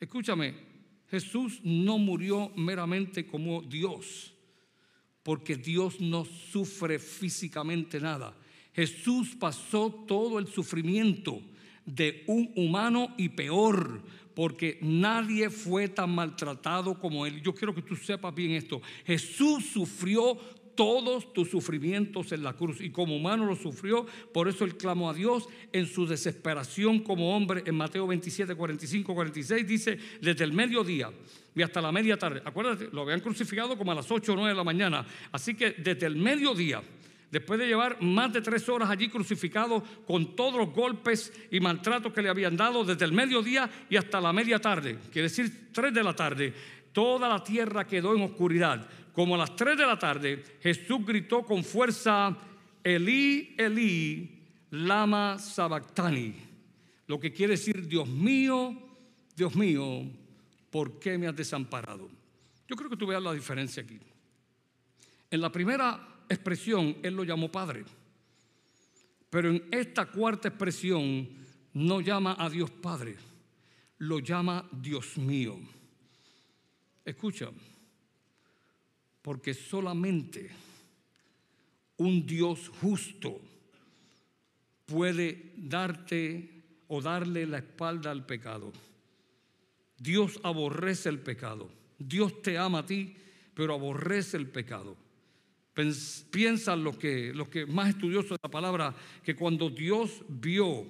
[0.00, 0.52] Escúchame,
[1.08, 4.34] Jesús no murió meramente como Dios,
[5.22, 8.36] porque Dios no sufre físicamente nada.
[8.72, 11.40] Jesús pasó todo el sufrimiento
[11.86, 14.02] de un humano y peor,
[14.34, 17.40] porque nadie fue tan maltratado como él.
[17.42, 18.82] Yo quiero que tú sepas bien esto.
[19.04, 20.36] Jesús sufrió
[20.80, 22.80] todos tus sufrimientos en la cruz.
[22.80, 27.36] Y como humano lo sufrió, por eso él clamó a Dios en su desesperación como
[27.36, 31.10] hombre en Mateo 27, 45, 46 dice, desde el mediodía
[31.54, 34.52] y hasta la media tarde, acuérdate, lo habían crucificado como a las 8 o 9
[34.52, 36.80] de la mañana, así que desde el mediodía
[37.30, 42.14] después de llevar más de tres horas allí crucificado con todos los golpes y maltratos
[42.14, 45.92] que le habían dado desde el mediodía y hasta la media tarde, quiere decir tres
[45.92, 46.54] de la tarde,
[46.92, 51.42] toda la tierra quedó en oscuridad como a las 3 de la tarde, Jesús gritó
[51.42, 52.36] con fuerza,
[52.82, 56.34] Elí, Elí, lama sabactani,
[57.06, 58.76] lo que quiere decir, Dios mío,
[59.36, 60.04] Dios mío,
[60.70, 62.08] ¿por qué me has desamparado?
[62.68, 63.98] Yo creo que tú veas la diferencia aquí.
[65.30, 67.84] En la primera expresión, Él lo llamó Padre,
[69.28, 71.28] pero en esta cuarta expresión
[71.72, 73.16] no llama a Dios Padre,
[73.98, 75.58] lo llama Dios mío.
[77.04, 77.50] Escucha,
[79.22, 80.50] porque solamente
[81.96, 83.40] un Dios justo
[84.86, 86.50] puede darte
[86.88, 88.72] o darle la espalda al pecado.
[89.98, 91.68] Dios aborrece el pecado.
[91.98, 93.14] Dios te ama a ti,
[93.54, 94.96] pero aborrece el pecado.
[96.30, 100.86] Piensan los que, los que más estudiosos de la palabra, que cuando Dios vio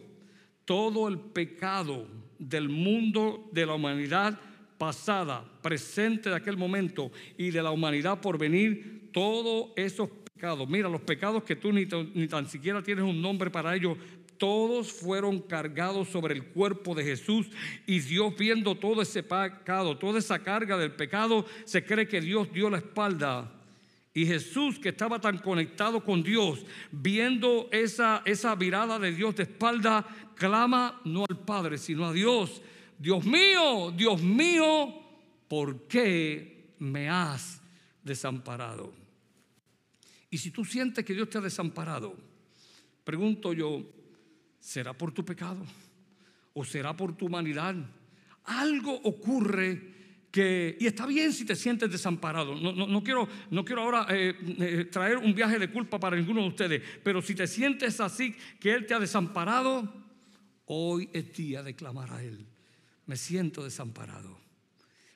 [0.64, 2.06] todo el pecado
[2.38, 4.40] del mundo, de la humanidad,
[4.80, 10.88] pasada, presente de aquel momento y de la humanidad por venir, todos esos pecados, mira,
[10.88, 13.98] los pecados que tú ni, ni tan siquiera tienes un nombre para ellos,
[14.38, 17.48] todos fueron cargados sobre el cuerpo de Jesús
[17.86, 22.50] y Dios viendo todo ese pecado, toda esa carga del pecado, se cree que Dios
[22.50, 23.52] dio la espalda.
[24.14, 29.42] Y Jesús, que estaba tan conectado con Dios, viendo esa, esa mirada de Dios de
[29.42, 32.62] espalda, clama no al Padre, sino a Dios.
[33.00, 34.94] Dios mío, Dios mío,
[35.48, 37.60] ¿por qué me has
[38.04, 38.92] desamparado?
[40.30, 42.14] Y si tú sientes que Dios te ha desamparado,
[43.02, 43.84] pregunto yo,
[44.60, 45.64] ¿Será por tu pecado?
[46.52, 47.74] ¿O será por tu humanidad?
[48.44, 49.98] Algo ocurre
[50.30, 52.54] que, y está bien si te sientes desamparado.
[52.54, 56.48] No, quiero, no quiero ahora eh, eh, traer un viaje de culpa para ninguno de
[56.48, 59.92] ustedes, pero si te sientes así, que Él te ha desamparado,
[60.66, 62.46] hoy es día de clamar a Él.
[63.10, 64.38] Me siento desamparado.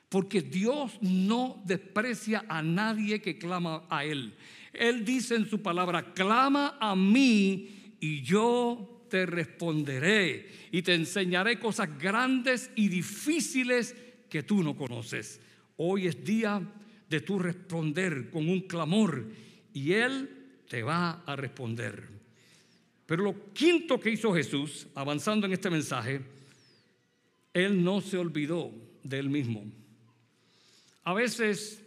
[0.09, 4.35] Porque Dios no desprecia a nadie que clama a Él.
[4.73, 11.61] Él dice en su palabra, clama a mí y yo te responderé y te enseñaré
[11.61, 13.95] cosas grandes y difíciles
[14.29, 15.41] que tú no conoces.
[15.77, 16.61] Hoy es día
[17.09, 19.25] de tú responder con un clamor
[19.73, 22.09] y Él te va a responder.
[23.07, 26.34] Pero lo quinto que hizo Jesús, avanzando en este mensaje,
[27.55, 29.65] Él no se olvidó de Él mismo.
[31.05, 31.83] A veces,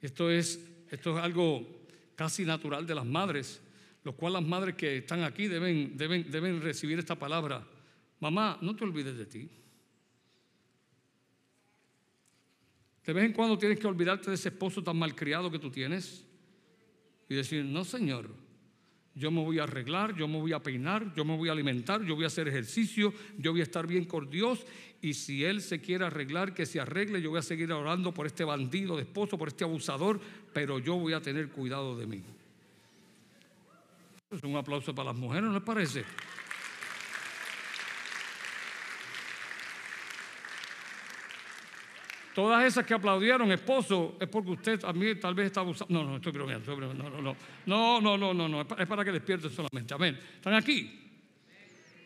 [0.00, 1.66] esto es, esto es algo
[2.14, 3.60] casi natural de las madres,
[4.04, 7.66] lo cual las madres que están aquí deben, deben, deben recibir esta palabra.
[8.20, 9.50] Mamá, no te olvides de ti.
[13.04, 16.24] De vez en cuando tienes que olvidarte de ese esposo tan malcriado que tú tienes
[17.28, 18.30] y decir, no Señor,
[19.18, 22.02] yo me voy a arreglar, yo me voy a peinar, yo me voy a alimentar,
[22.04, 24.64] yo voy a hacer ejercicio, yo voy a estar bien con Dios
[25.02, 28.26] y si Él se quiere arreglar, que se arregle, yo voy a seguir orando por
[28.26, 30.20] este bandido de esposo, por este abusador,
[30.52, 32.22] pero yo voy a tener cuidado de mí.
[34.30, 36.04] Es un aplauso para las mujeres, ¿no les parece?
[42.38, 45.92] Todas esas que aplaudieron, esposo, es porque usted a mí tal vez está abusando.
[45.92, 47.20] No, no, estoy bromeando, estoy no,
[47.66, 49.92] no, no, no, no, no, es para que despierten solamente.
[49.92, 50.16] Amén.
[50.36, 50.88] ¿Están aquí?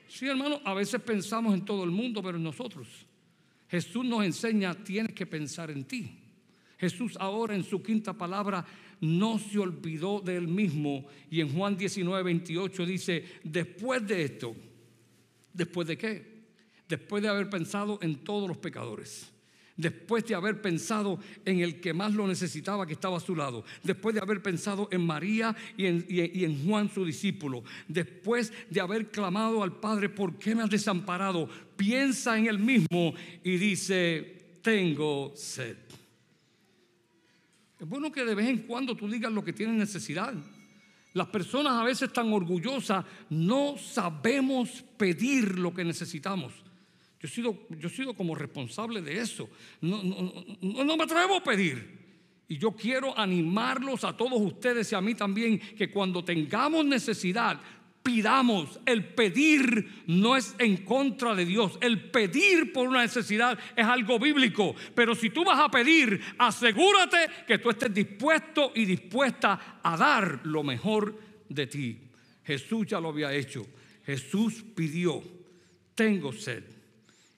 [0.09, 2.88] Sí, hermano, a veces pensamos en todo el mundo, pero en nosotros.
[3.68, 6.18] Jesús nos enseña, tienes que pensar en ti.
[6.79, 8.64] Jesús ahora en su quinta palabra
[9.03, 11.05] no se olvidó de él mismo.
[11.31, 14.57] Y en Juan 19, 28 dice, después de esto,
[15.53, 16.45] ¿después de qué?
[16.88, 19.32] Después de haber pensado en todos los pecadores.
[19.76, 23.64] Después de haber pensado en el que más lo necesitaba, que estaba a su lado.
[23.82, 27.64] Después de haber pensado en María y en, Juan, su discípulo.
[27.88, 31.48] Después de haber clamado al Padre, ¿por qué me has desamparado?
[31.76, 35.76] Piensa en él mismo y dice, tengo sed.
[37.80, 40.35] Es bueno que de vez en cuando tú digas lo que tienes necesidad.
[41.14, 46.52] Las personas a veces tan orgullosas no sabemos pedir lo que necesitamos.
[47.22, 49.48] Yo he sido, yo he como responsable de eso.
[49.80, 52.02] No, no, no me atrevo a pedir.
[52.48, 57.61] Y yo quiero animarlos a todos ustedes y a mí también que cuando tengamos necesidad,
[58.02, 58.80] pidamos.
[58.85, 61.78] El pedir no es en contra de Dios.
[61.80, 64.74] El pedir por una necesidad es algo bíblico.
[64.92, 70.40] Pero si tú vas a pedir, asegúrate que tú estés dispuesto y dispuesta a dar
[70.42, 71.16] lo mejor
[71.48, 72.00] de ti.
[72.44, 73.64] Jesús ya lo había hecho.
[74.04, 75.22] Jesús pidió,
[75.94, 76.82] tengo sed.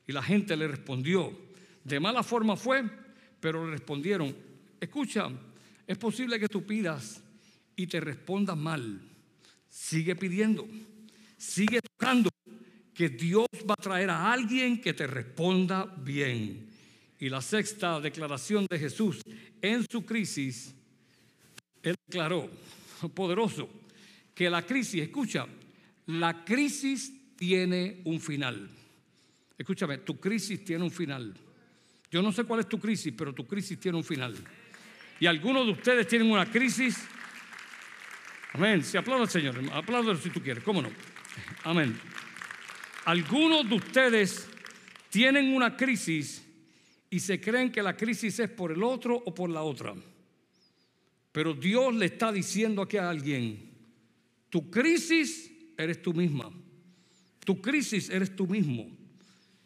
[0.06, 1.36] Y la gente le respondió.
[1.82, 2.84] De mala forma fue,
[3.40, 4.34] pero le respondieron,
[4.80, 5.28] escucha,
[5.86, 7.22] es posible que tú pidas
[7.76, 9.00] y te respondas mal
[9.74, 10.68] Sigue pidiendo,
[11.36, 12.30] sigue tocando,
[12.94, 16.68] que Dios va a traer a alguien que te responda bien.
[17.18, 19.20] Y la sexta declaración de Jesús
[19.60, 20.72] en su crisis,
[21.82, 22.48] él declaró,
[23.14, 23.68] poderoso,
[24.32, 25.44] que la crisis, escucha,
[26.06, 28.70] la crisis tiene un final.
[29.56, 31.34] Escúchame, tu crisis tiene un final.
[32.10, 34.36] Yo no sé cuál es tu crisis, pero tu crisis tiene un final.
[35.20, 36.96] Y algunos de ustedes tienen una crisis
[38.54, 38.84] Amén.
[38.84, 40.88] Si aplauda al Señor, apláudalo si tú quieres, ¿cómo no?
[41.64, 41.98] Amén.
[43.04, 44.48] Algunos de ustedes
[45.10, 46.46] tienen una crisis
[47.10, 49.92] y se creen que la crisis es por el otro o por la otra.
[51.32, 53.72] Pero Dios le está diciendo aquí a alguien,
[54.50, 56.48] tu crisis eres tú misma.
[57.44, 58.88] Tu crisis eres tú mismo.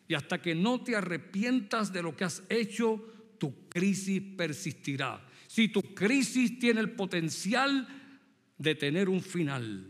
[0.09, 2.96] Y hasta que no te arrepientas de lo que has hecho,
[3.38, 5.24] tu crisis persistirá.
[5.46, 7.86] Si tu crisis tiene el potencial
[8.56, 9.86] de tener un final,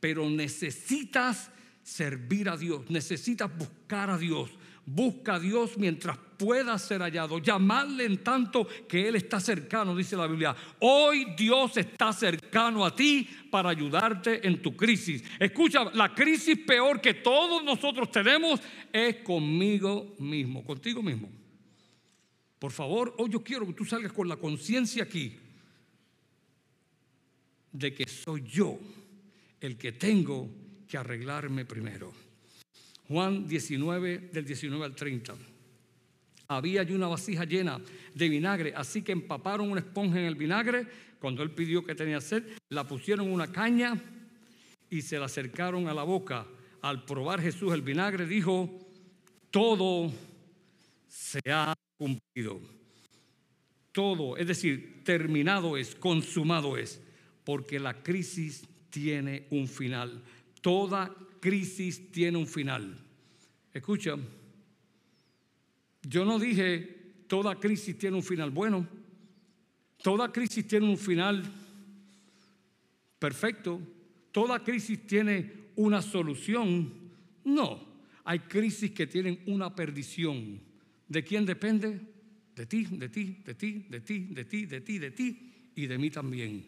[0.00, 1.50] pero necesitas
[1.82, 4.50] servir a Dios, necesitas buscar a Dios,
[4.86, 7.38] Busca a Dios mientras pueda ser hallado.
[7.38, 10.56] Llamarle en tanto que Él está cercano, dice la Biblia.
[10.80, 15.22] Hoy Dios está cercano a ti para ayudarte en tu crisis.
[15.38, 18.60] Escucha, la crisis peor que todos nosotros tenemos
[18.92, 21.28] es conmigo mismo, contigo mismo.
[22.58, 25.36] Por favor, hoy yo quiero que tú salgas con la conciencia aquí
[27.72, 28.78] de que soy yo
[29.60, 30.48] el que tengo
[30.88, 32.29] que arreglarme primero.
[33.10, 35.34] Juan 19, del 19 al 30.
[36.46, 37.80] Había allí una vasija llena
[38.14, 40.86] de vinagre, así que empaparon una esponja en el vinagre.
[41.18, 44.00] Cuando él pidió que tenía sed, la pusieron en una caña
[44.88, 46.46] y se la acercaron a la boca.
[46.82, 48.78] Al probar Jesús el vinagre, dijo:
[49.50, 50.12] Todo
[51.08, 52.60] se ha cumplido.
[53.90, 57.00] Todo, es decir, terminado es, consumado es,
[57.42, 60.22] porque la crisis tiene un final.
[60.60, 62.98] Toda crisis tiene un final.
[63.72, 64.16] Escucha,
[66.02, 68.86] yo no dije toda crisis tiene un final bueno.
[70.02, 71.42] Toda crisis tiene un final
[73.18, 73.80] perfecto.
[74.32, 76.92] Toda crisis tiene una solución.
[77.44, 77.84] No,
[78.24, 80.60] hay crisis que tienen una perdición.
[81.08, 82.00] ¿De quién depende?
[82.54, 85.86] De ti, de ti, de ti, de ti, de ti, de ti, de ti y
[85.86, 86.66] de mí también.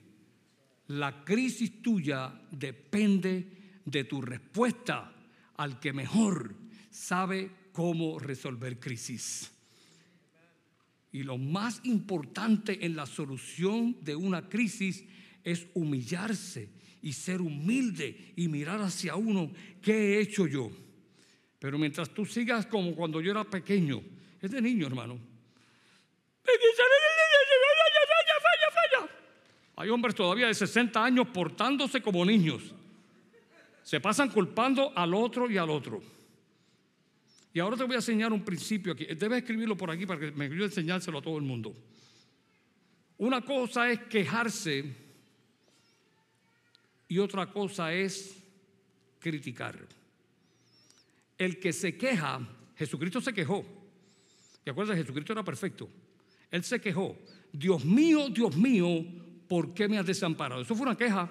[0.88, 5.12] La crisis tuya depende de tu respuesta
[5.56, 6.54] al que mejor
[6.90, 9.50] sabe cómo resolver crisis.
[11.10, 15.04] Y lo más importante en la solución de una crisis
[15.44, 16.70] es humillarse
[17.02, 19.52] y ser humilde y mirar hacia uno,
[19.82, 20.70] ¿qué he hecho yo?
[21.58, 24.02] Pero mientras tú sigas como cuando yo era pequeño,
[24.40, 25.18] es de niño hermano,
[29.76, 32.72] hay hombres todavía de 60 años portándose como niños.
[33.82, 36.02] Se pasan culpando al otro y al otro.
[37.54, 39.04] Y ahora te voy a enseñar un principio aquí.
[39.04, 41.74] Debes escribirlo por aquí para que me ayude enseñárselo a todo el mundo.
[43.18, 44.96] Una cosa es quejarse
[47.08, 48.42] y otra cosa es
[49.18, 49.78] criticar.
[51.36, 52.40] El que se queja,
[52.76, 53.64] Jesucristo se quejó.
[54.64, 54.96] ¿Te acuerdas?
[54.96, 55.88] Jesucristo era perfecto.
[56.50, 57.18] Él se quejó.
[57.52, 59.04] Dios mío, Dios mío,
[59.46, 60.62] ¿por qué me has desamparado?
[60.62, 61.28] Eso fue una queja.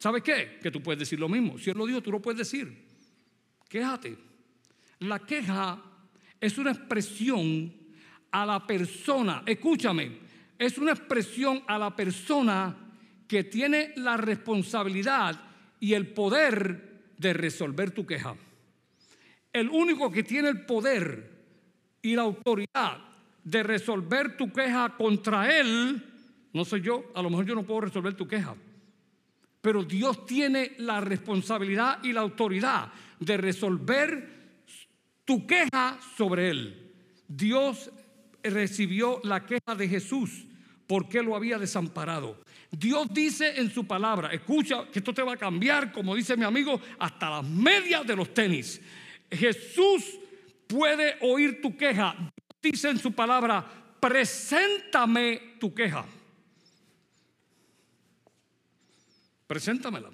[0.00, 0.58] ¿Sabes qué?
[0.62, 1.58] Que tú puedes decir lo mismo.
[1.58, 2.86] Si Él lo dijo, tú lo puedes decir.
[3.68, 4.16] Quéjate.
[5.00, 5.78] La queja
[6.40, 7.70] es una expresión
[8.30, 10.18] a la persona, escúchame,
[10.58, 12.76] es una expresión a la persona
[13.28, 15.38] que tiene la responsabilidad
[15.80, 18.34] y el poder de resolver tu queja.
[19.52, 21.30] El único que tiene el poder
[22.00, 22.98] y la autoridad
[23.44, 26.06] de resolver tu queja contra Él
[26.52, 28.56] no soy yo, a lo mejor yo no puedo resolver tu queja.
[29.60, 34.40] Pero Dios tiene la responsabilidad y la autoridad de resolver
[35.24, 36.92] tu queja sobre Él.
[37.28, 37.90] Dios
[38.42, 40.46] recibió la queja de Jesús
[40.86, 42.42] porque lo había desamparado.
[42.70, 46.44] Dios dice en su palabra, escucha que esto te va a cambiar, como dice mi
[46.44, 48.80] amigo, hasta las medias de los tenis.
[49.30, 50.18] Jesús
[50.66, 52.16] puede oír tu queja.
[52.62, 53.64] Dice en su palabra,
[54.00, 56.04] preséntame tu queja.
[59.50, 60.10] Preséntamela.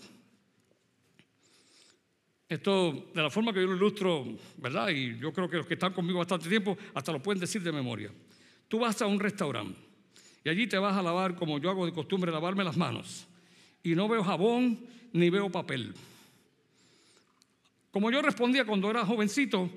[2.49, 4.24] Esto, de la forma que yo lo ilustro,
[4.57, 4.89] ¿verdad?
[4.89, 7.70] Y yo creo que los que están conmigo bastante tiempo hasta lo pueden decir de
[7.70, 8.11] memoria.
[8.66, 9.78] Tú vas a un restaurante
[10.43, 13.26] y allí te vas a lavar como yo hago de costumbre, lavarme las manos.
[13.82, 14.80] Y no veo jabón
[15.12, 15.93] ni veo papel.
[17.91, 19.68] Como yo respondía cuando era jovencito,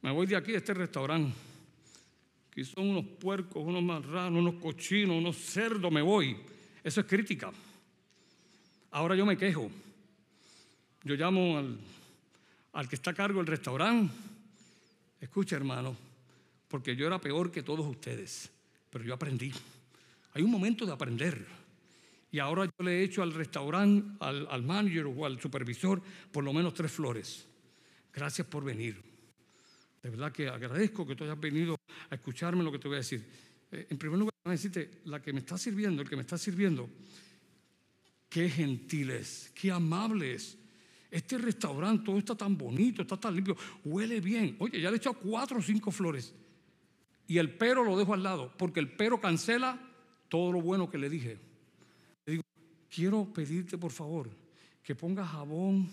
[0.00, 1.32] me voy de aquí a este restaurante.
[2.50, 6.36] Aquí son unos puercos, unos marranos, unos cochinos, unos cerdos, me voy.
[6.82, 7.52] Eso es crítica.
[8.92, 9.70] Ahora yo me quejo.
[11.04, 11.58] Yo llamo
[12.72, 14.12] al, que está a cargo del restaurante.
[15.20, 15.96] Escucha, hermano,
[16.68, 18.50] porque yo era peor que todos ustedes,
[18.90, 19.52] pero yo aprendí.
[20.34, 21.44] Hay un momento de aprender.
[22.30, 26.44] Y ahora yo le he hecho al restaurante, al, al manager o al supervisor, por
[26.44, 27.46] lo menos tres flores.
[28.12, 29.00] Gracias por venir.
[30.02, 31.78] De verdad que agradezco que tú hayas venido
[32.10, 33.24] a escucharme lo que te voy a decir.
[33.70, 36.36] Eh, en primer lugar, voy a la que me está sirviendo, el que me está
[36.36, 36.90] sirviendo,
[38.32, 40.56] Qué gentiles, qué amables.
[41.10, 43.54] Este restaurante todo está tan bonito, está tan limpio,
[43.84, 44.56] huele bien.
[44.58, 46.34] Oye, ya le he echado cuatro o cinco flores.
[47.26, 49.78] Y el pero lo dejo al lado, porque el pero cancela
[50.30, 51.38] todo lo bueno que le dije.
[52.24, 52.42] Le digo,
[52.88, 54.30] quiero pedirte por favor
[54.82, 55.90] que pongas jabón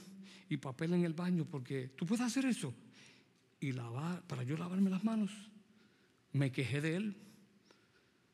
[0.48, 2.74] y papel en el baño, porque tú puedes hacer eso.
[3.60, 5.32] Y lavar, para yo lavarme las manos,
[6.32, 7.18] me quejé de él.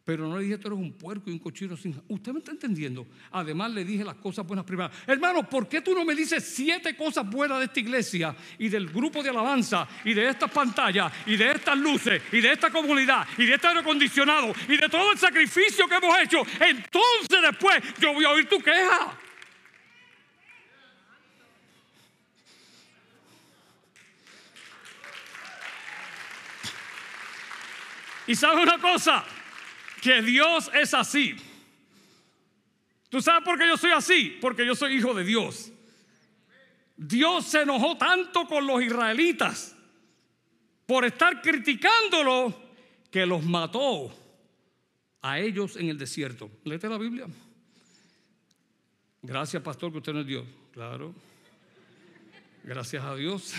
[0.06, 1.99] Pero no le dije, tú eres un puerco y un cochino sin...
[2.08, 3.08] Usted me está entendiendo.
[3.32, 4.95] Además le dije las cosas buenas privadas.
[5.08, 8.88] Hermano, ¿por qué tú no me dices siete cosas buenas de esta iglesia y del
[8.88, 13.28] grupo de alabanza y de estas pantallas y de estas luces y de esta comunidad
[13.36, 16.38] y de este aire acondicionado y de todo el sacrificio que hemos hecho?
[16.60, 19.18] Entonces después yo voy a oír tu queja.
[28.28, 29.24] Y sabe una cosa,
[30.06, 31.36] que Dios es así.
[33.10, 34.38] ¿Tú sabes por qué yo soy así?
[34.39, 35.72] Porque yo soy hijo de Dios.
[36.95, 39.76] Dios se enojó tanto con los israelitas
[40.86, 42.53] por estar criticándolo
[43.10, 44.16] que los mató
[45.24, 46.51] a ellos en el desierto.
[46.66, 47.26] Léete la Biblia.
[49.24, 50.45] Gracias, pastor, que usted no es Dios.
[50.72, 51.16] Claro.
[52.64, 53.56] Gracias a Dios.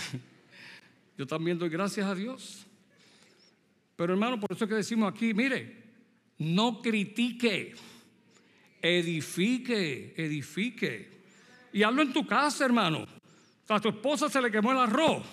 [1.17, 2.65] Yo también doy gracias a Dios.
[3.97, 5.86] Pero hermano, por eso es que decimos aquí, mire,
[6.39, 7.75] no critique,
[8.81, 11.17] edifique, edifique.
[11.73, 13.07] Y hablo en tu casa, hermano.
[13.67, 15.23] A tu esposa se le quemó el arroz.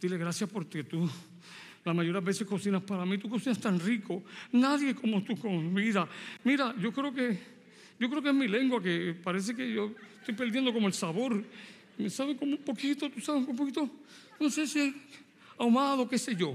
[0.00, 1.08] Dile gracias porque tú
[1.84, 3.18] la mayoría de veces cocinas para mí.
[3.18, 4.22] Tú cocinas tan rico.
[4.52, 6.08] Nadie como tú con vida.
[6.44, 7.58] Mira, yo creo que
[7.98, 11.42] yo creo que es mi lengua que parece que yo estoy perdiendo como el sabor.
[11.96, 13.90] Me sabe como un poquito, tú sabes, un poquito,
[14.38, 14.94] no sé si
[15.58, 16.54] ahumado, qué sé yo.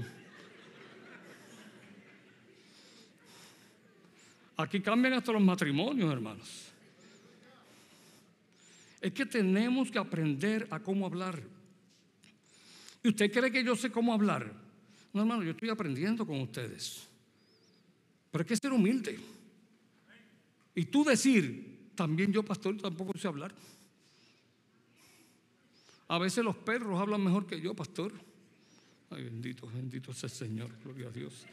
[4.56, 6.68] Aquí cambian hasta los matrimonios, hermanos.
[9.00, 11.42] Es que tenemos que aprender a cómo hablar.
[13.02, 14.50] ¿Y usted cree que yo sé cómo hablar?
[15.12, 17.06] No, hermano, yo estoy aprendiendo con ustedes.
[18.30, 19.18] Pero hay que ser humilde.
[20.74, 23.54] Y tú decir, también yo, pastor, tampoco sé hablar.
[26.08, 28.12] A veces los perros hablan mejor que yo, pastor.
[29.10, 31.44] Ay, bendito, bendito sea el Señor, gloria a Dios.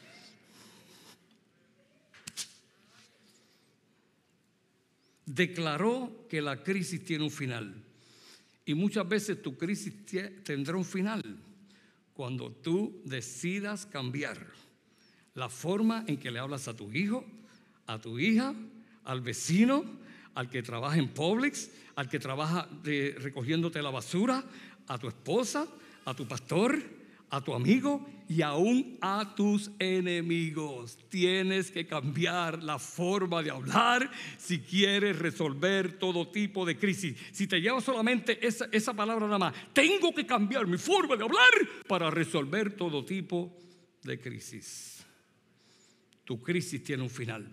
[5.25, 7.73] Declaró que la crisis tiene un final.
[8.65, 9.93] Y muchas veces tu crisis
[10.43, 11.23] tendrá un final
[12.13, 14.45] cuando tú decidas cambiar
[15.33, 17.25] la forma en que le hablas a tu hijo,
[17.87, 18.53] a tu hija,
[19.05, 19.83] al vecino,
[20.35, 24.43] al que trabaja en Publix, al que trabaja recogiéndote la basura,
[24.87, 25.67] a tu esposa,
[26.05, 26.81] a tu pastor,
[27.31, 30.97] a tu amigo y aún a tus enemigos.
[31.09, 37.17] Tienes que cambiar la forma de hablar si quieres resolver todo tipo de crisis.
[37.31, 41.23] Si te lleva solamente esa, esa palabra nada más, tengo que cambiar mi forma de
[41.23, 41.51] hablar
[41.87, 43.57] para resolver todo tipo
[44.03, 45.03] de crisis.
[46.25, 47.47] Tu crisis tiene un final,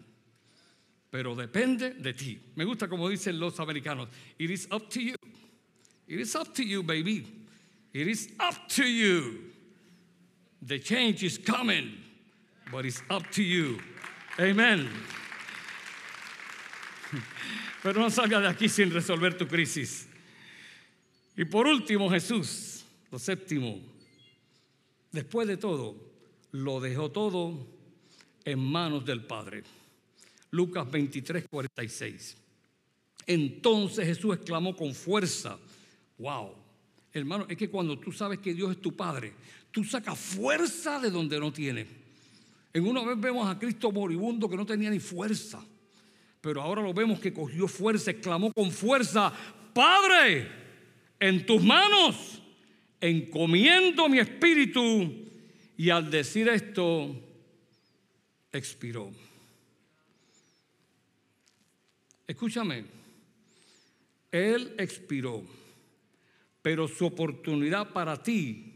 [1.08, 2.38] pero depende de ti.
[2.56, 4.08] Me gusta como dicen los americanos,
[4.38, 5.14] it is up to you.
[6.08, 7.46] It is up to you, baby.
[7.92, 9.57] It is up to you.
[10.62, 11.92] The change is coming,
[12.70, 13.78] but it's up to you.
[14.38, 14.88] Amen.
[17.82, 20.06] Pero no salga de aquí sin resolver tu crisis.
[21.36, 23.80] Y por último, Jesús, lo séptimo,
[25.12, 25.94] después de todo,
[26.52, 27.66] lo dejó todo
[28.44, 29.62] en manos del Padre.
[30.50, 32.36] Lucas 23, 46.
[33.26, 35.58] Entonces Jesús exclamó con fuerza,
[36.18, 36.54] wow,
[37.12, 39.34] hermano, es que cuando tú sabes que Dios es tu Padre,
[39.78, 41.86] Tú sacas fuerza de donde no tiene.
[42.72, 45.64] En una vez vemos a Cristo moribundo que no tenía ni fuerza.
[46.40, 49.32] Pero ahora lo vemos que cogió fuerza, exclamó con fuerza,
[49.72, 50.50] Padre,
[51.20, 52.42] en tus manos
[53.00, 55.14] encomiendo mi espíritu.
[55.76, 57.14] Y al decir esto,
[58.50, 59.12] expiró.
[62.26, 62.84] Escúchame,
[64.32, 65.44] Él expiró,
[66.62, 68.67] pero su oportunidad para ti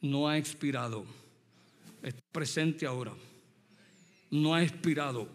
[0.00, 1.04] no ha expirado.
[2.02, 3.12] Está presente ahora.
[4.30, 5.28] No ha expirado.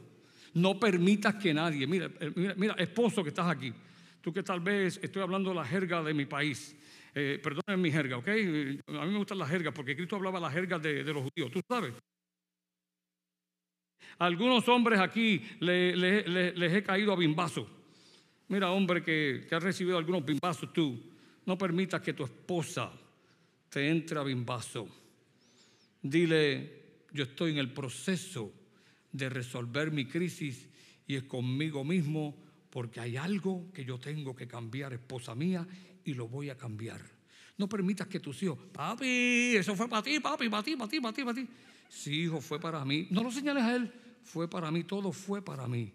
[0.54, 3.74] No permitas que nadie, mira, eh, mira, mira, esposo que estás aquí,
[4.22, 6.76] tú que tal vez estoy hablando la jerga de mi país,
[7.16, 7.42] eh,
[7.76, 8.28] mi jerga, ¿ok?
[8.28, 11.60] A mí me gustan las jergas porque Cristo hablaba la jerga de, los judíos, tú
[11.68, 11.94] sabes.
[14.20, 17.68] algunos hombres aquí les he caído a bimbazo.
[18.48, 21.02] Mira, hombre que, que ha recibido algunos bimbazos tú,
[21.48, 22.92] no permitas que tu esposa
[23.74, 24.88] te entra bimbazo.
[26.00, 28.54] Dile, yo estoy en el proceso
[29.12, 30.70] de resolver mi crisis
[31.08, 32.38] y es conmigo mismo
[32.70, 35.68] porque hay algo que yo tengo que cambiar, esposa mía,
[36.06, 37.02] y lo voy a cambiar.
[37.58, 41.02] No permitas que tus hijos, papi, eso fue para ti, papi, para ti, para ti,
[41.02, 41.48] para ti, para ti.
[41.90, 43.08] Sí, hijo, fue para mí.
[43.10, 43.92] No lo señales a él,
[44.24, 45.92] fue para mí, todo fue para mí.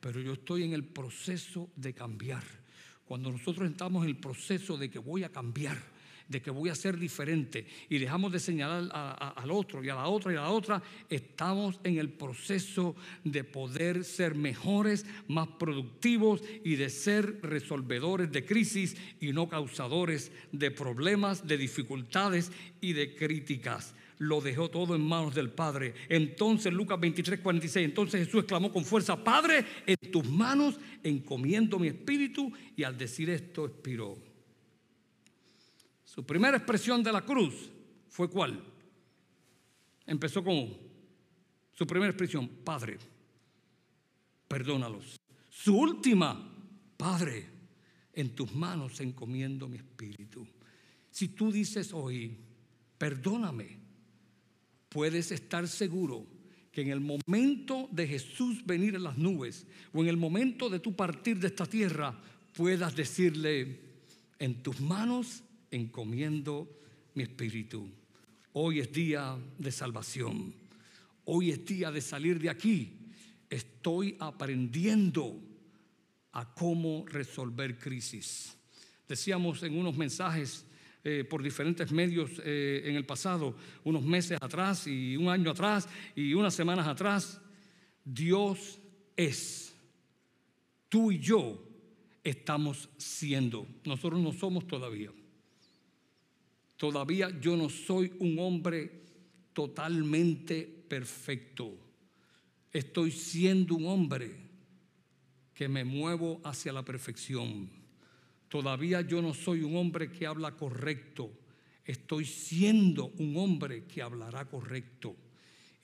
[0.00, 2.44] Pero yo estoy en el proceso de cambiar.
[3.04, 5.97] Cuando nosotros estamos en el proceso de que voy a cambiar,
[6.28, 10.08] de que voy a ser diferente y dejamos de señalar al otro y a la
[10.08, 16.42] otra y a la otra, estamos en el proceso de poder ser mejores, más productivos
[16.64, 23.14] y de ser resolvedores de crisis y no causadores de problemas, de dificultades y de
[23.14, 25.94] críticas lo dejó todo en manos del Padre.
[26.08, 31.88] Entonces, Lucas 23, 46, entonces Jesús exclamó con fuerza, Padre, en tus manos encomiendo mi
[31.88, 34.27] espíritu, y al decir esto expiró.
[36.18, 37.70] Su primera expresión de la cruz
[38.08, 38.60] fue cuál?
[40.04, 40.76] Empezó como
[41.72, 42.98] su primera expresión, Padre,
[44.48, 45.20] perdónalos.
[45.48, 46.52] Su última,
[46.96, 47.46] Padre,
[48.12, 50.44] en tus manos encomiendo mi espíritu.
[51.08, 52.36] Si tú dices hoy,
[52.98, 53.78] perdóname,
[54.88, 56.26] puedes estar seguro
[56.72, 60.80] que en el momento de Jesús venir en las nubes o en el momento de
[60.80, 62.20] tu partir de esta tierra,
[62.54, 63.86] puedas decirle,
[64.40, 66.68] en tus manos encomiendo
[67.14, 67.88] mi espíritu.
[68.52, 70.54] Hoy es día de salvación.
[71.24, 72.96] Hoy es día de salir de aquí.
[73.50, 75.40] Estoy aprendiendo
[76.32, 78.56] a cómo resolver crisis.
[79.06, 80.66] Decíamos en unos mensajes
[81.04, 85.88] eh, por diferentes medios eh, en el pasado, unos meses atrás y un año atrás
[86.14, 87.40] y unas semanas atrás.
[88.04, 88.78] Dios
[89.16, 89.74] es.
[90.88, 91.62] Tú y yo
[92.24, 93.66] estamos siendo.
[93.84, 95.10] Nosotros no somos todavía.
[96.78, 99.02] Todavía yo no soy un hombre
[99.52, 101.76] totalmente perfecto.
[102.72, 104.30] Estoy siendo un hombre
[105.52, 107.68] que me muevo hacia la perfección.
[108.48, 111.32] Todavía yo no soy un hombre que habla correcto.
[111.84, 115.16] Estoy siendo un hombre que hablará correcto.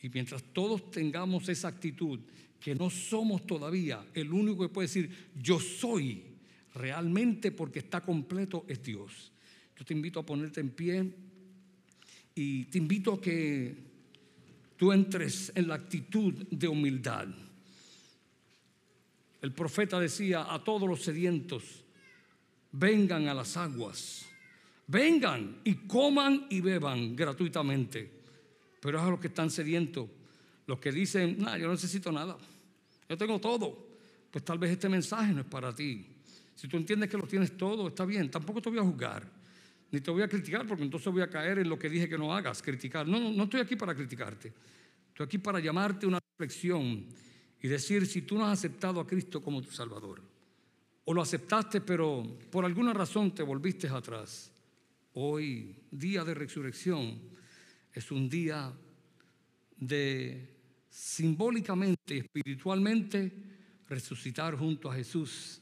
[0.01, 2.20] Y mientras todos tengamos esa actitud,
[2.61, 6.22] que no somos todavía, el único que puede decir yo soy
[6.72, 9.34] realmente porque está completo es Dios.
[9.79, 11.12] Yo te invito a ponerte en pie
[12.35, 13.77] y te invito a que
[14.77, 17.29] tú entres en la actitud de humildad.
[19.41, 21.85] El profeta decía a todos los sedientos,
[22.72, 24.27] vengan a las aguas,
[24.87, 28.11] vengan y coman y beban gratuitamente.
[28.81, 30.09] Pero es a los que están sedientos,
[30.66, 32.39] los que dicen, no, yo no necesito nada,
[33.09, 33.85] yo tengo todo.
[34.31, 36.05] Pues tal vez este mensaje no es para ti.
[36.57, 39.31] Si tú entiendes que lo tienes todo, está bien, tampoco te voy a juzgar,
[39.95, 42.18] ni te voy a criticar, porque entonces voy a caer en lo que dije que
[42.18, 43.07] no hagas, criticar.
[43.07, 44.53] No, no, estoy aquí para criticarte,
[45.09, 47.07] estoy aquí para llamarte una reflexión
[47.62, 50.20] y decir si tú no has aceptado a Cristo como tu Salvador
[51.05, 54.51] o lo aceptaste, pero por alguna razón te volviste atrás.
[55.12, 57.20] Hoy, día de resurrección,
[57.92, 58.72] es un día
[59.76, 60.57] de
[60.88, 63.32] simbólicamente y espiritualmente
[63.88, 65.61] resucitar junto a Jesús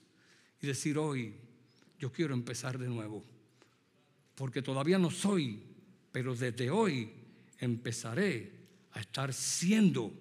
[0.63, 1.35] y decir hoy,
[1.99, 3.23] yo quiero empezar de nuevo,
[4.35, 5.63] porque todavía no soy,
[6.11, 7.11] pero desde hoy
[7.59, 8.53] empezaré
[8.93, 10.13] a estar siendo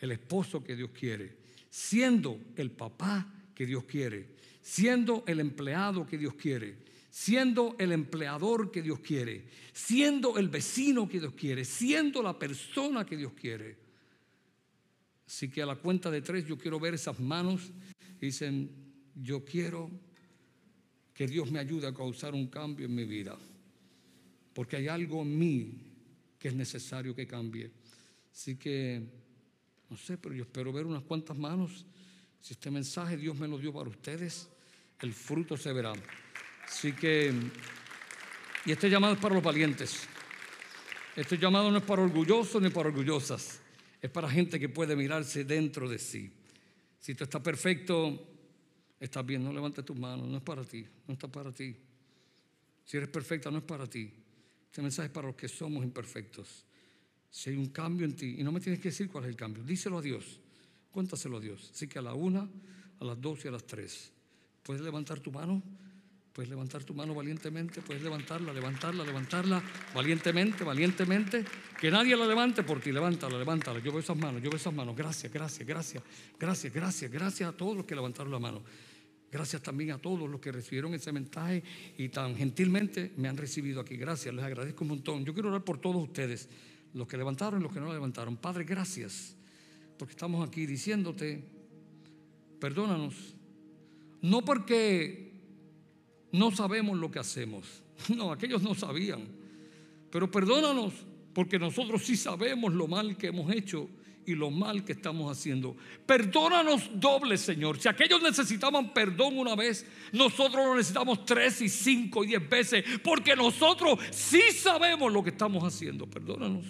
[0.00, 1.36] el esposo que Dios quiere,
[1.70, 6.76] siendo el papá que Dios quiere, siendo el empleado que Dios quiere,
[7.10, 13.04] siendo el empleador que Dios quiere, siendo el vecino que Dios quiere, siendo la persona
[13.06, 13.76] que Dios quiere.
[15.26, 17.70] Así que a la cuenta de tres yo quiero ver esas manos.
[18.20, 18.70] Dicen,
[19.14, 19.90] yo quiero
[21.12, 23.38] que Dios me ayude a causar un cambio en mi vida.
[24.54, 25.94] Porque hay algo en mí
[26.38, 27.70] que es necesario que cambie.
[28.32, 29.02] Así que,
[29.90, 31.84] no sé, pero yo espero ver unas cuantas manos.
[32.40, 34.48] Si este mensaje Dios me lo dio para ustedes,
[35.00, 35.92] el fruto se verá.
[36.66, 37.32] Así que,
[38.66, 40.06] y este llamado es para los valientes.
[41.16, 43.60] Este llamado no es para orgullosos ni para orgullosas,
[44.02, 46.32] es para gente que puede mirarse dentro de sí.
[46.98, 48.26] Si tú estás perfecto,
[48.98, 51.76] estás bien, no levantes tus manos, no es para ti, no está para ti.
[52.84, 54.10] Si eres perfecta, no es para ti.
[54.74, 56.64] Este mensaje es para los que somos imperfectos.
[57.30, 59.36] Si hay un cambio en ti, y no me tienes que decir cuál es el
[59.36, 60.40] cambio, díselo a Dios,
[60.90, 61.70] cuéntaselo a Dios.
[61.72, 62.40] Así que a la una,
[62.98, 64.10] a las dos y a las tres.
[64.64, 65.62] ¿Puedes levantar tu mano?
[66.32, 69.62] Puedes levantar tu mano valientemente, puedes levantarla, levantarla, levantarla
[69.94, 71.44] valientemente, valientemente.
[71.80, 73.78] Que nadie la levante por ti, levántala, levántala.
[73.78, 74.96] Yo veo esas manos, yo veo esas manos.
[74.96, 76.02] Gracias, gracias, gracias,
[76.36, 78.60] gracias, gracias, gracias a todos los que levantaron la mano.
[79.34, 81.64] Gracias también a todos los que recibieron ese mensaje
[81.98, 83.96] y tan gentilmente me han recibido aquí.
[83.96, 85.24] Gracias, les agradezco un montón.
[85.24, 86.48] Yo quiero orar por todos ustedes,
[86.92, 88.36] los que levantaron y los que no levantaron.
[88.36, 89.34] Padre, gracias,
[89.98, 91.42] porque estamos aquí diciéndote,
[92.60, 93.34] perdónanos
[94.22, 95.32] no porque
[96.30, 97.82] no sabemos lo que hacemos.
[98.16, 99.26] No, aquellos no sabían.
[100.12, 100.94] Pero perdónanos
[101.32, 103.88] porque nosotros sí sabemos lo mal que hemos hecho
[104.26, 105.76] y lo mal que estamos haciendo.
[106.06, 107.78] Perdónanos doble, Señor.
[107.78, 112.84] Si aquellos necesitaban perdón una vez, nosotros lo necesitamos tres y cinco y diez veces,
[113.02, 116.08] porque nosotros sí sabemos lo que estamos haciendo.
[116.08, 116.64] Perdónanos.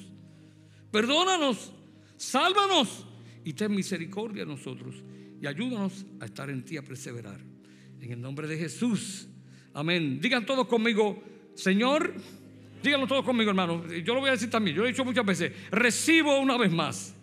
[0.90, 1.72] Perdónanos.
[2.16, 3.06] Sálvanos
[3.44, 4.94] y ten misericordia de nosotros
[5.40, 7.40] y ayúdanos a estar en ti, a perseverar.
[8.00, 9.28] En el nombre de Jesús.
[9.72, 10.20] Amén.
[10.20, 11.22] Digan todos conmigo,
[11.54, 12.14] Señor,
[12.82, 13.86] díganlo todos conmigo, hermano.
[13.88, 15.52] Yo lo voy a decir también, yo lo he dicho muchas veces.
[15.70, 17.14] Recibo una vez más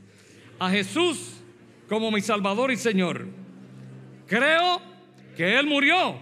[0.61, 1.41] a Jesús
[1.89, 3.25] como mi Salvador y Señor.
[4.27, 4.79] Creo
[5.35, 6.19] que Él murió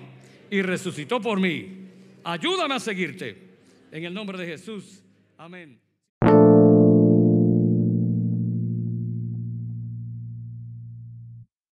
[0.49, 1.89] y resucitó por mí.
[2.23, 3.49] Ayúdame a seguirte.
[3.91, 5.03] En el nombre de Jesús.
[5.37, 5.77] Amén.